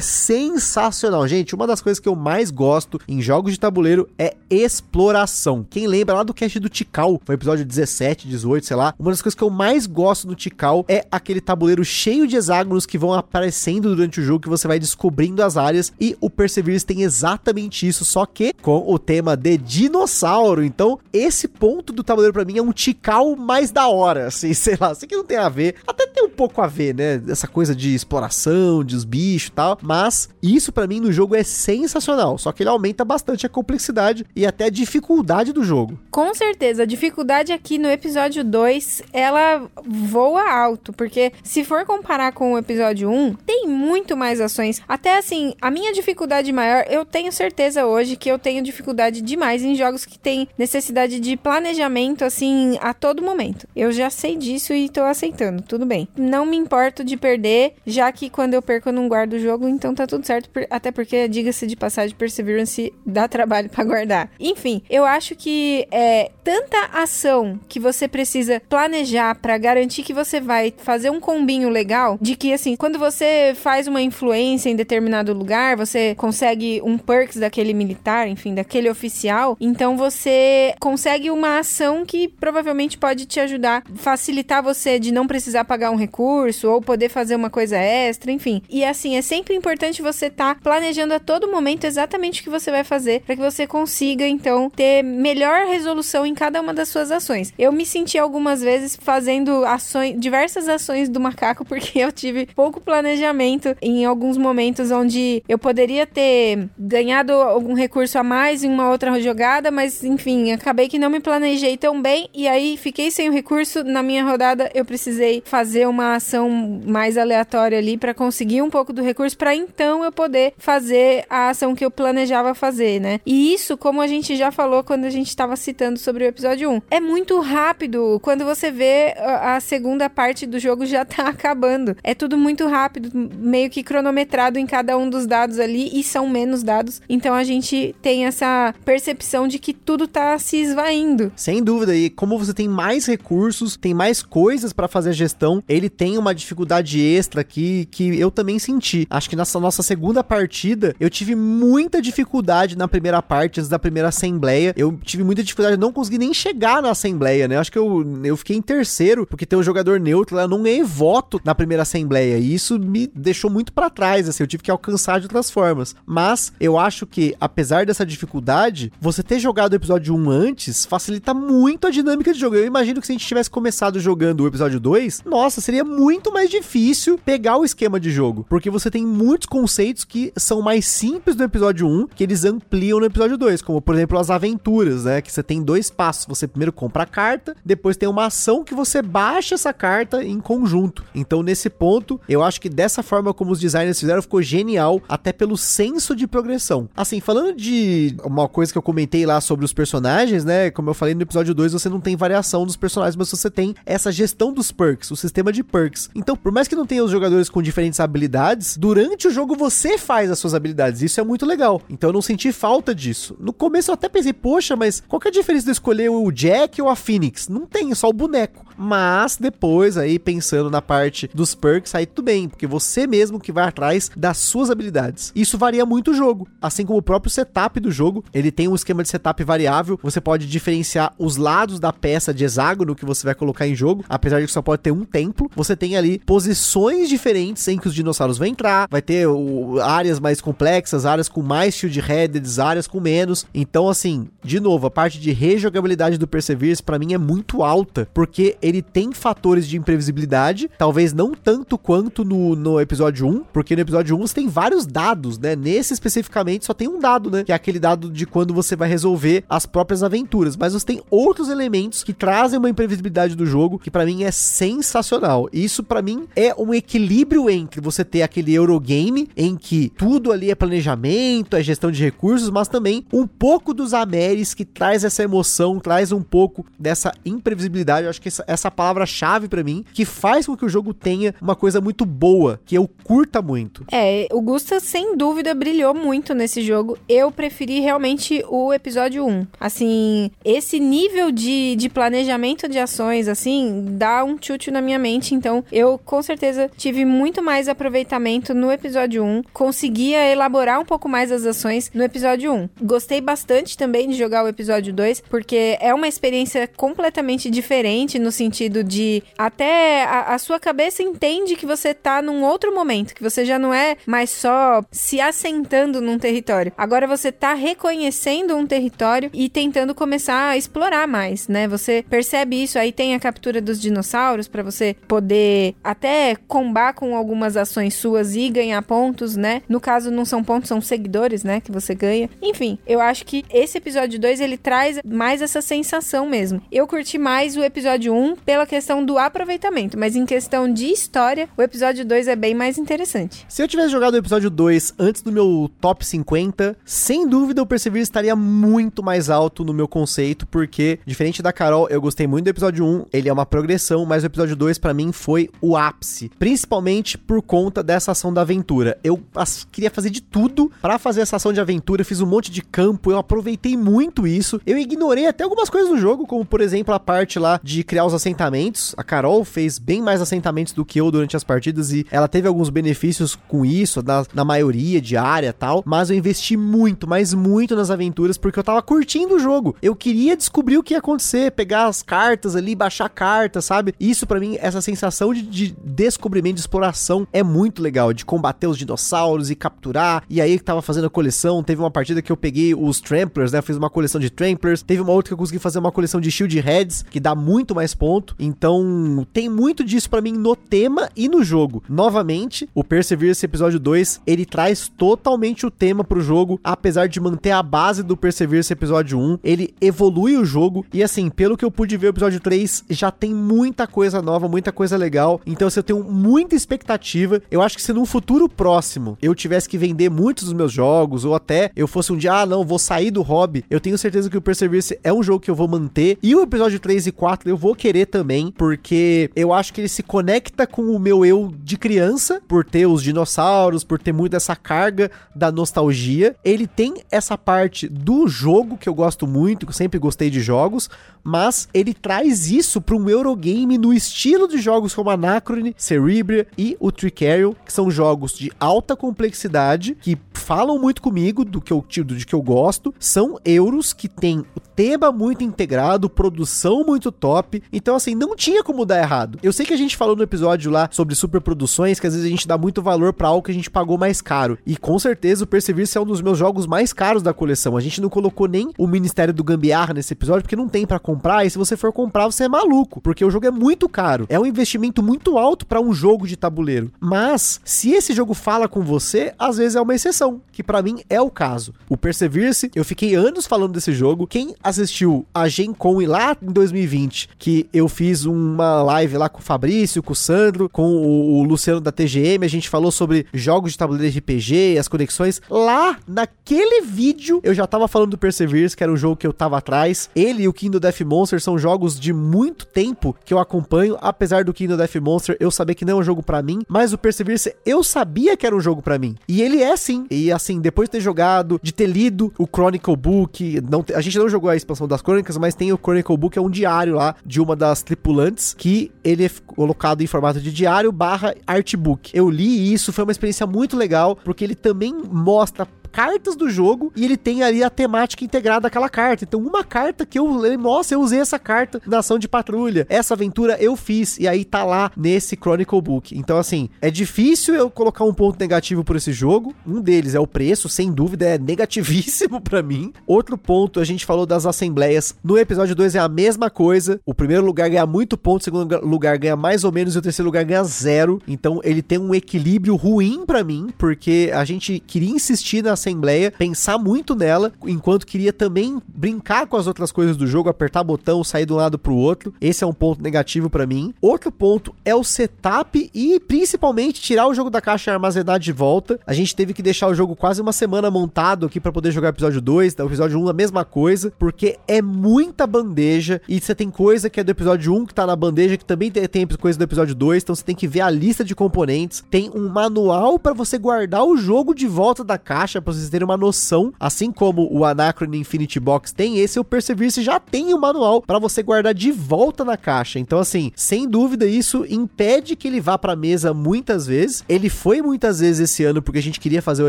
[0.00, 1.54] sensacional, gente.
[1.54, 5.66] Uma das coisas que eu mais gosto em jogos de tabuleiro é exploração.
[5.68, 9.36] Quem lembra lá do do Tikal, foi episódio 17, 18, sei lá, uma das coisas
[9.36, 13.94] que eu mais gosto no Tikal é aquele tabuleiro cheio de hexágonos que vão aparecendo
[13.94, 18.04] durante o jogo, que você vai descobrindo as áreas, e o Perseverance tem exatamente isso,
[18.04, 20.64] só que com o tema de dinossauro.
[20.64, 24.76] Então, esse ponto do tabuleiro para mim é um Tikal mais da hora, assim, sei
[24.80, 27.46] lá, sei que não tem a ver, até tem um pouco a ver, né, essa
[27.46, 31.42] coisa de exploração, de os bichos e tal, mas isso para mim no jogo é
[31.42, 35.98] sensacional, só que ele aumenta bastante a complexidade e até a dificuldade do jogo.
[36.10, 42.32] Com certeza, a dificuldade aqui no episódio 2, ela voa alto, porque se for comparar
[42.32, 44.82] com o episódio 1, tem muito mais ações.
[44.88, 49.62] Até assim, a minha dificuldade maior, eu tenho certeza hoje que eu tenho dificuldade demais
[49.62, 53.68] em jogos que tem necessidade de planejamento assim a todo momento.
[53.76, 56.08] Eu já sei disso e tô aceitando, tudo bem.
[56.16, 59.68] Não me importo de perder, já que quando eu perco eu não guardo o jogo,
[59.68, 64.30] então tá tudo certo, até porque diga-se de passagem, Perseverance dá trabalho para guardar.
[64.40, 70.40] Enfim, eu acho que é tanta ação que você precisa planejar para garantir que você
[70.40, 75.32] vai fazer um combinho legal, de que assim, quando você faz uma influência em determinado
[75.32, 82.04] lugar, você consegue um perks daquele militar, enfim, daquele oficial, então você consegue uma ação
[82.04, 87.08] que provavelmente pode te ajudar, facilitar você de não precisar pagar um recurso ou poder
[87.08, 88.62] fazer uma coisa extra, enfim.
[88.68, 92.50] E assim, é sempre importante você estar tá planejando a todo momento exatamente o que
[92.50, 96.88] você vai fazer para que você consiga então ter melhor resolução em cada uma das
[96.88, 97.52] suas ações.
[97.58, 102.80] Eu me senti algumas vezes fazendo ações, diversas ações do macaco porque eu tive pouco
[102.80, 108.90] planejamento em alguns momentos onde eu poderia ter ganhado algum recurso a mais em uma
[108.90, 113.28] outra jogada, mas enfim, acabei que não me planejei tão bem e aí fiquei sem
[113.28, 113.84] o recurso.
[113.84, 116.48] Na minha rodada, eu precisei fazer uma ação
[116.86, 121.48] mais aleatória ali para conseguir um pouco do recurso para então eu poder fazer a
[121.48, 123.20] ação que eu planejava fazer, né?
[123.24, 126.70] E isso, como a gente já falou quando a gente estava citando sobre o episódio
[126.70, 128.18] 1, é muito rápido.
[128.22, 131.96] Quando você vê a segunda parte do jogo já tá acabando.
[132.02, 136.28] É tudo muito rápido, meio que cronometrado em cada um dos dados ali e são
[136.28, 137.00] menos dados.
[137.08, 141.32] Então a gente tem essa percepção de que tudo tá se esvaindo.
[141.36, 145.62] Sem dúvida, e como você tem mais recursos, tem mais coisas para fazer a gestão,
[145.68, 149.06] ele tem uma dificuldade extra aqui que eu também senti.
[149.10, 153.78] Acho que nessa nossa segunda partida, eu tive muita dificuldade na primeira parte, antes da
[153.78, 154.72] primeira assembleia.
[154.76, 157.56] Eu tive muita dificuldade, não consegui nem chegar na assembleia, né?
[157.56, 160.82] Acho que eu, eu fiquei em terceiro, porque tem um jogador neutro lá, não ganhei
[160.82, 162.38] voto na primeira assembleia.
[162.38, 165.94] E isso me deixou muito para trás, assim, eu tive que alcançar de outras formas.
[166.06, 171.34] Mas eu acho que, apesar dessa dificuldade, você ter jogado o episódio 1 antes facilita
[171.34, 172.56] muito a dinâmica de jogo.
[172.56, 176.32] Eu imagino que se a gente tivesse começado jogando o episódio 2, nossa, seria muito
[176.32, 180.86] mais difícil pegar o esquema de jogo, porque você tem muitos conceitos que são mais
[180.86, 185.04] simples no episódio 1, que eles ampliam no episódio 2, como por exemplo as aventuras,
[185.04, 185.20] né?
[185.20, 186.26] Que você tem dois passos.
[186.26, 190.40] Você primeiro compra a carta, depois tem uma ação que você baixa essa carta em
[190.40, 191.04] conjunto.
[191.14, 195.32] Então, nesse ponto, eu acho que dessa forma como os designers fizeram, ficou genial, até
[195.32, 196.88] pelo senso de progressão.
[196.96, 200.72] Assim, falando de uma coisa que eu comentei lá sobre os personagens, né?
[200.72, 203.76] Como eu falei no episódio 2, você não tem variação dos personagens, mas você tem
[203.86, 206.10] essa gestão dos perks, o sistema de perks.
[206.16, 209.96] Então, por mais que não tenha os jogadores com diferentes habilidades, durante o jogo você
[209.96, 211.00] faz as suas habilidades.
[211.00, 211.80] Isso é muito legal.
[211.88, 213.36] Então eu não senti falta disso.
[213.38, 216.30] No começo eu até pensei, poxa, mas qual que é a diferença de escolher o
[216.32, 217.48] Jack ou a Phoenix?
[217.48, 218.64] Não tem, só o boneco.
[218.82, 223.52] Mas depois, aí pensando na parte dos perks, aí tudo bem, porque você mesmo que
[223.52, 225.32] vai atrás das suas habilidades.
[225.34, 228.24] Isso varia muito o jogo, assim como o próprio setup do jogo.
[228.32, 229.98] Ele tem um esquema de setup variável.
[230.02, 234.04] Você pode diferenciar os lados da peça de hexágono que você vai colocar em jogo,
[234.08, 235.50] apesar de que só pode ter um templo.
[235.54, 238.88] Você tem ali posições diferentes em que os dinossauros vão entrar.
[238.90, 243.46] Vai ter o, áreas mais complexas, áreas com mais shield heads, áreas com menos.
[243.54, 248.08] Então, assim, de novo, a parte de rejogabilidade do Perseverance para mim é muito alta,
[248.14, 253.74] porque ele tem fatores de imprevisibilidade, talvez não tanto quanto no, no episódio 1, porque
[253.74, 255.56] no episódio 1 você tem vários dados, né?
[255.56, 257.44] Nesse especificamente só tem um dado, né?
[257.44, 261.02] Que é aquele dado de quando você vai resolver as próprias aventuras, mas você tem
[261.10, 265.48] outros elementos que trazem uma imprevisibilidade do jogo que para mim é sensacional.
[265.52, 270.50] Isso para mim é um equilíbrio entre você ter aquele Eurogame em que tudo ali
[270.50, 275.22] é planejamento, é gestão de recursos, mas também um pouco dos Ameres que traz essa
[275.22, 278.04] emoção, traz um pouco dessa imprevisibilidade.
[278.04, 281.34] Eu acho que essa, essa palavra-chave para mim que faz com que o jogo tenha
[281.40, 283.84] uma coisa muito boa, que eu curta muito.
[283.90, 286.98] É, o Gusta sem dúvida brilhou muito nesse jogo.
[287.08, 289.46] Eu preferi realmente o episódio 1.
[289.58, 295.34] Assim, esse nível de, de planejamento de ações, assim, dá um chute na minha mente.
[295.34, 299.42] Então, eu com certeza tive muito mais aproveitamento no episódio 1.
[299.52, 302.68] Conseguia elaborar um pouco mais as ações no episódio 1.
[302.82, 308.30] Gostei bastante também de jogar o episódio 2, porque é uma experiência completamente diferente no
[308.30, 313.22] sentido de até a, a sua cabeça entende que você tá num outro momento, que
[313.22, 316.72] você já não é mais só se assentando num território.
[316.76, 321.68] Agora você tá reconhecendo um território e tentando começar a explorar mais, né?
[321.68, 327.16] Você percebe isso, aí tem a captura dos dinossauros para você poder até combar com
[327.16, 329.62] algumas ações suas e ganhar pontos, né?
[329.68, 332.28] No caso não são pontos, são seguidores, né, que você ganha.
[332.40, 336.62] Enfim, eu acho que esse episódio 2 ele traz mais essa sensação mesmo.
[336.70, 340.86] Eu curti mais o episódio 1 um pela questão do aproveitamento, mas em questão de
[340.86, 343.44] história, o episódio 2 é bem mais interessante.
[343.48, 347.66] Se eu tivesse jogado o episódio 2 antes do meu top 50, sem dúvida o
[347.66, 352.44] Perseverance estaria muito mais alto no meu conceito, porque diferente da Carol, eu gostei muito
[352.44, 355.76] do episódio 1, ele é uma progressão, mas o episódio 2 para mim foi o
[355.76, 358.98] ápice, principalmente por conta dessa ação da aventura.
[359.02, 359.22] Eu
[359.70, 363.10] queria fazer de tudo para fazer essa ação de aventura, fiz um monte de campo,
[363.10, 364.60] eu aproveitei muito isso.
[364.66, 368.04] Eu ignorei até algumas coisas do jogo, como por exemplo a parte lá de criar
[368.04, 368.94] os assentamentos.
[368.96, 372.46] A Carol fez bem mais assentamentos do que eu durante as partidas e ela teve
[372.46, 375.82] alguns benefícios com isso, na, na maioria de área tal.
[375.84, 379.76] Mas eu investi muito, mas muito nas aventuras porque eu tava curtindo o jogo.
[379.82, 383.94] Eu queria descobrir o que ia acontecer, pegar as cartas ali, baixar cartas, sabe?
[383.98, 388.66] Isso para mim, essa sensação de, de, descobrimento, de exploração é muito legal, de combater
[388.66, 390.22] os dinossauros e capturar.
[390.30, 393.52] E aí que tava fazendo a coleção, teve uma partida que eu peguei os Tramplers,
[393.52, 393.58] né?
[393.58, 394.82] Eu fiz uma coleção de Tramplers.
[394.82, 397.74] Teve uma outra que eu consegui fazer uma coleção de Shield Heads, que dá muito
[397.74, 398.36] mais ponto.
[398.38, 401.82] Então, tem muito disso para mim no tema e no jogo.
[401.88, 407.52] Novamente, o Perseverance episódio 2, ele traz totalmente o tema pro jogo, apesar de manter
[407.52, 411.70] a base do Perseverance episódio 1, ele evolui o jogo e assim, pelo que eu
[411.70, 415.40] pude ver o episódio 3, já tem muita coisa nova, muita coisa legal.
[415.46, 417.40] Então, assim, eu tenho muita expectativa.
[417.50, 421.24] Eu acho que se num futuro próximo eu tivesse que vender muitos dos meus jogos
[421.24, 424.28] ou até eu fosse um dia, ah, não, vou sair do hobby, eu tenho certeza
[424.28, 427.12] que o Perseverance é um jogo que eu vou manter e o episódio 3 e
[427.12, 431.24] 4 eu vou querer também, porque eu acho que ele se conecta com o meu
[431.24, 436.36] eu de criança, por ter os dinossauros, por ter muito essa carga da nostalgia.
[436.44, 440.40] Ele tem essa parte do jogo que eu gosto muito, que eu sempre gostei de
[440.40, 440.88] jogos,
[441.22, 446.76] mas ele traz isso para um Eurogame no estilo de jogos como Anacrone, Cerebria e
[446.80, 451.84] o Tricarion, que são jogos de alta complexidade, que falam muito comigo do que eu
[452.04, 457.12] do de que eu gosto, são euros que tem o tema muito integrado, produção muito
[457.12, 457.62] top.
[457.72, 459.38] Então assim, não tinha como dar errado.
[459.42, 462.30] Eu sei que a gente falou no episódio lá sobre superproduções, que às vezes a
[462.30, 464.58] gente dá muito valor para algo que a gente pagou mais caro.
[464.66, 467.76] E com certeza o Perseverance é um dos meus jogos mais caros da coleção.
[467.76, 470.98] A gente não colocou nem o Ministério do Gambiarra nesse episódio porque não tem para
[470.98, 474.26] comprar, e se você for comprar, você é maluco, porque o jogo é muito caro.
[474.28, 476.90] É um investimento muito alto para um jogo de tabuleiro.
[477.00, 481.02] Mas se esse jogo fala com você, às vezes é uma exceção, que para mim
[481.08, 481.72] é o caso.
[481.88, 484.26] O Perseverance, eu fiquei anos falando desse jogo.
[484.26, 489.28] Quem assistiu a Gen Con lá em 2020, que eu eu fiz uma live lá
[489.28, 492.90] com o Fabrício, com o Sandro, com o, o Luciano da TGM, a gente falou
[492.90, 495.40] sobre jogos de tabuleiro de RPG, as conexões.
[495.50, 499.32] Lá, naquele vídeo, eu já tava falando do Perseverance, que era um jogo que eu
[499.32, 500.08] tava atrás.
[500.14, 504.44] Ele e o Kingdom Death Monster são jogos de muito tempo que eu acompanho, apesar
[504.44, 506.98] do Kingdom Death Monster eu saber que não é um jogo para mim, mas o
[506.98, 509.16] Perseverance eu sabia que era um jogo para mim.
[509.26, 510.06] E ele é sim.
[510.10, 514.18] E assim, depois de ter jogado, de ter lido o Chronicle Book, não, a gente
[514.18, 517.14] não jogou a expansão das crônicas, mas tem o Chronicle Book, é um diário lá
[517.24, 522.10] de uma das tripulantes, que ele é colocado em formato de diário barra artbook.
[522.12, 526.90] Eu li isso, foi uma experiência muito legal, porque ele também mostra cartas do jogo
[526.96, 529.24] e ele tem ali a temática integrada daquela carta.
[529.24, 530.26] Então, uma carta que eu,
[530.58, 532.86] nossa, eu usei essa carta na ação de patrulha.
[532.88, 536.16] Essa aventura eu fiz e aí tá lá nesse Chronicle Book.
[536.16, 539.54] Então, assim, é difícil eu colocar um ponto negativo por esse jogo.
[539.66, 542.92] Um deles é o preço, sem dúvida, é negativíssimo para mim.
[543.06, 545.14] Outro ponto, a gente falou das assembleias.
[545.22, 547.00] No episódio 2 é a mesma coisa.
[547.04, 550.02] O primeiro lugar ganha muito ponto, o segundo lugar ganha mais ou menos e o
[550.02, 551.20] terceiro lugar ganha zero.
[551.28, 556.32] Então, ele tem um equilíbrio ruim para mim, porque a gente queria insistir nas Assembleia,
[556.36, 561.24] pensar muito nela, enquanto queria também brincar com as outras coisas do jogo, apertar botão,
[561.24, 562.32] sair de um lado pro outro.
[562.40, 563.92] Esse é um ponto negativo para mim.
[564.00, 568.52] Outro ponto é o setup e principalmente tirar o jogo da caixa e armazenar de
[568.52, 569.00] volta.
[569.06, 572.08] A gente teve que deixar o jogo quase uma semana montado aqui para poder jogar
[572.08, 576.54] o episódio 2, o episódio 1 a mesma coisa, porque é muita bandeja e você
[576.54, 579.26] tem coisa que é do episódio 1 que tá na bandeja que também tem, tem
[579.26, 582.48] coisa do episódio 2, então você tem que ver a lista de componentes, tem um
[582.48, 586.72] manual para você guardar o jogo de volta da caixa para vocês terem uma noção,
[586.78, 591.02] assim como o Anacron Infinity Box tem, esse o Perseverance já tem o um manual
[591.02, 592.98] para você guardar de volta na caixa.
[592.98, 597.24] Então, assim, sem dúvida, isso impede que ele vá pra mesa muitas vezes.
[597.28, 599.68] Ele foi muitas vezes esse ano porque a gente queria fazer o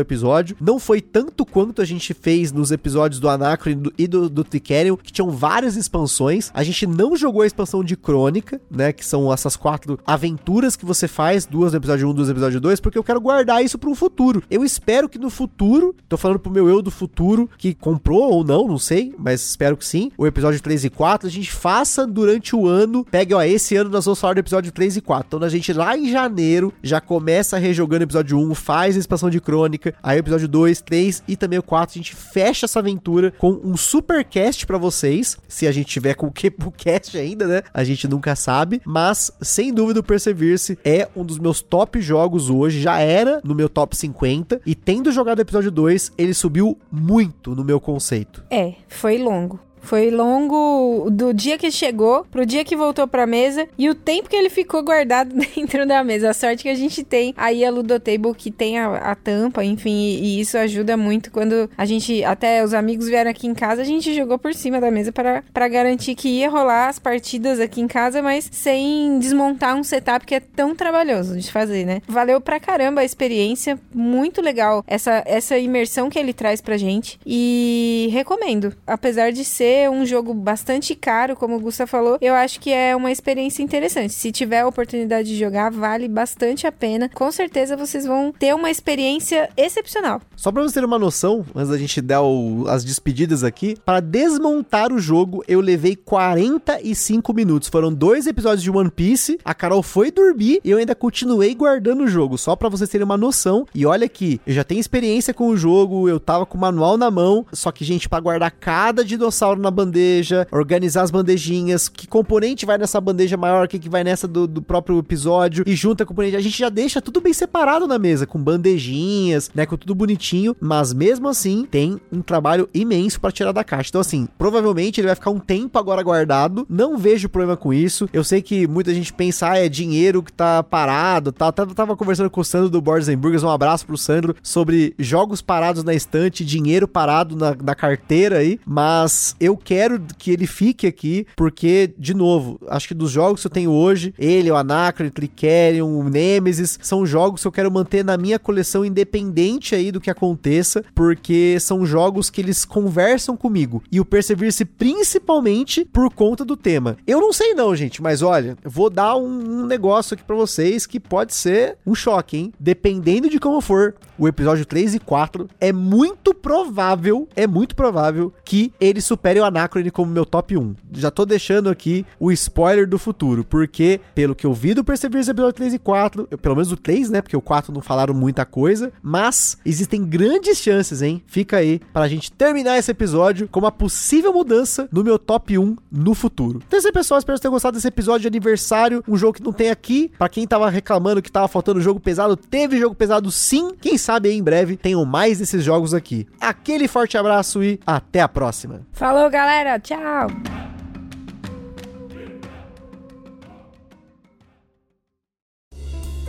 [0.00, 0.56] episódio.
[0.60, 4.96] Não foi tanto quanto a gente fez nos episódios do Anacron e do, do Tricerion,
[4.96, 6.50] que tinham várias expansões.
[6.54, 8.92] A gente não jogou a expansão de Crônica, né?
[8.92, 12.60] Que são essas quatro aventuras que você faz, duas no episódio 1, duas no episódio
[12.60, 14.42] 2, porque eu quero guardar isso para um futuro.
[14.50, 18.44] Eu espero que no futuro Tô falando pro meu eu do futuro, que comprou ou
[18.44, 20.10] não, não sei, mas espero que sim.
[20.16, 23.04] O episódio 3 e 4, a gente faça durante o ano.
[23.10, 25.26] Pegue, ó, esse ano nós vamos falar do episódio 3 e 4.
[25.26, 29.30] Então a gente lá em janeiro já começa rejogando o episódio 1, faz a expansão
[29.30, 29.94] de crônica.
[30.02, 33.60] Aí o episódio 2, 3 e também o 4, a gente fecha essa aventura com
[33.64, 35.36] um super cast para vocês.
[35.48, 37.62] Se a gente tiver com o que o cast ainda, né?
[37.72, 38.80] A gente nunca sabe.
[38.84, 42.80] Mas, sem dúvida, o Perseverance é um dos meus top jogos hoje.
[42.80, 44.60] Já era no meu top 50.
[44.66, 48.42] E tendo jogado o episódio 2, 2, ele subiu muito no meu conceito.
[48.50, 49.60] É, foi longo.
[49.84, 54.30] Foi longo do dia que chegou pro dia que voltou pra mesa e o tempo
[54.30, 56.30] que ele ficou guardado dentro da mesa.
[56.30, 59.90] A sorte que a gente tem aí a Ludotable que tem a, a tampa, enfim,
[59.90, 63.82] e, e, isso ajuda muito quando a gente, até os amigos vieram aqui em casa,
[63.82, 67.80] a gente jogou por cima da mesa para garantir que ia rolar as partidas aqui
[67.80, 72.00] em casa, mas sem desmontar um setup que é tão trabalhoso de fazer, né?
[72.08, 77.18] Valeu pra caramba a experiência, muito legal essa, essa imersão que ele traz pra gente
[77.26, 78.74] e recomendo.
[78.86, 82.94] Apesar de ser um jogo bastante caro, como o Gusta falou, eu acho que é
[82.94, 84.12] uma experiência interessante.
[84.14, 87.08] Se tiver a oportunidade de jogar, vale bastante a pena.
[87.08, 90.20] Com certeza vocês vão ter uma experiência excepcional.
[90.36, 94.00] Só pra você ter uma noção, antes da gente dar o, as despedidas aqui, para
[94.00, 97.68] desmontar o jogo, eu levei 45 minutos.
[97.68, 102.04] Foram dois episódios de One Piece, a Carol foi dormir e eu ainda continuei guardando
[102.04, 103.66] o jogo, só para vocês terem uma noção.
[103.74, 106.96] E olha aqui, eu já tenho experiência com o jogo, eu tava com o manual
[106.96, 112.06] na mão, só que, gente, para guardar cada dinossauro na bandeja, organizar as bandejinhas, que
[112.06, 116.06] componente vai nessa bandeja maior, que, que vai nessa do, do próprio episódio, e junta
[116.06, 116.36] componente.
[116.36, 119.66] A gente já deixa tudo bem separado na mesa, com bandejinhas, né?
[119.66, 123.88] Com tudo bonitinho, mas mesmo assim tem um trabalho imenso para tirar da caixa.
[123.88, 126.66] Então, assim, provavelmente ele vai ficar um tempo agora guardado.
[126.68, 128.08] Não vejo problema com isso.
[128.12, 131.48] Eu sei que muita gente pensa, ah, é dinheiro que tá parado, tá?
[131.48, 135.40] Até tava conversando com o Sandro do Boards Burgers, um abraço pro Sandro, sobre jogos
[135.40, 140.46] parados na estante, dinheiro parado na, na carteira aí, mas eu eu quero que ele
[140.46, 144.56] fique aqui, porque, de novo, acho que dos jogos que eu tenho hoje, ele, o
[144.56, 149.74] Anacron, o Tricerion, o Nemesis, são jogos que eu quero manter na minha coleção independente
[149.74, 153.82] aí do que aconteça, porque são jogos que eles conversam comigo.
[153.90, 156.96] E o Perseverance principalmente por conta do tema.
[157.06, 160.98] Eu não sei não, gente, mas olha, vou dar um negócio aqui para vocês que
[160.98, 162.52] pode ser um choque, hein?
[162.58, 168.32] Dependendo de como for, o episódio 3 e 4 é muito provável, é muito provável
[168.44, 170.76] que ele supere Império Anacrone como meu top 1.
[170.92, 175.28] Já tô deixando aqui o spoiler do futuro, porque, pelo que eu vi do Perseverance
[175.28, 177.20] episódio 3 e 4, eu, pelo menos o 3, né?
[177.20, 181.20] Porque o 4 não falaram muita coisa, mas existem grandes chances, hein?
[181.26, 185.76] Fica aí pra gente terminar esse episódio com uma possível mudança no meu top 1
[185.90, 186.62] no futuro.
[186.64, 187.18] Então é isso aí, pessoal.
[187.18, 189.02] Espero que tenham gostado desse episódio de aniversário.
[189.08, 190.12] Um jogo que não tem aqui.
[190.16, 193.72] Pra quem tava reclamando que tava faltando jogo pesado, teve jogo pesado sim.
[193.80, 196.24] Quem sabe aí em breve tenham mais desses jogos aqui.
[196.40, 198.82] Aquele forte abraço e até a próxima.
[199.24, 199.78] Falou, galera.
[199.78, 200.28] Tchau.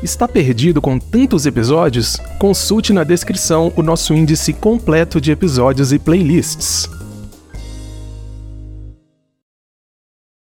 [0.01, 2.17] Está perdido com tantos episódios?
[2.39, 6.87] Consulte na descrição o nosso índice completo de episódios e playlists.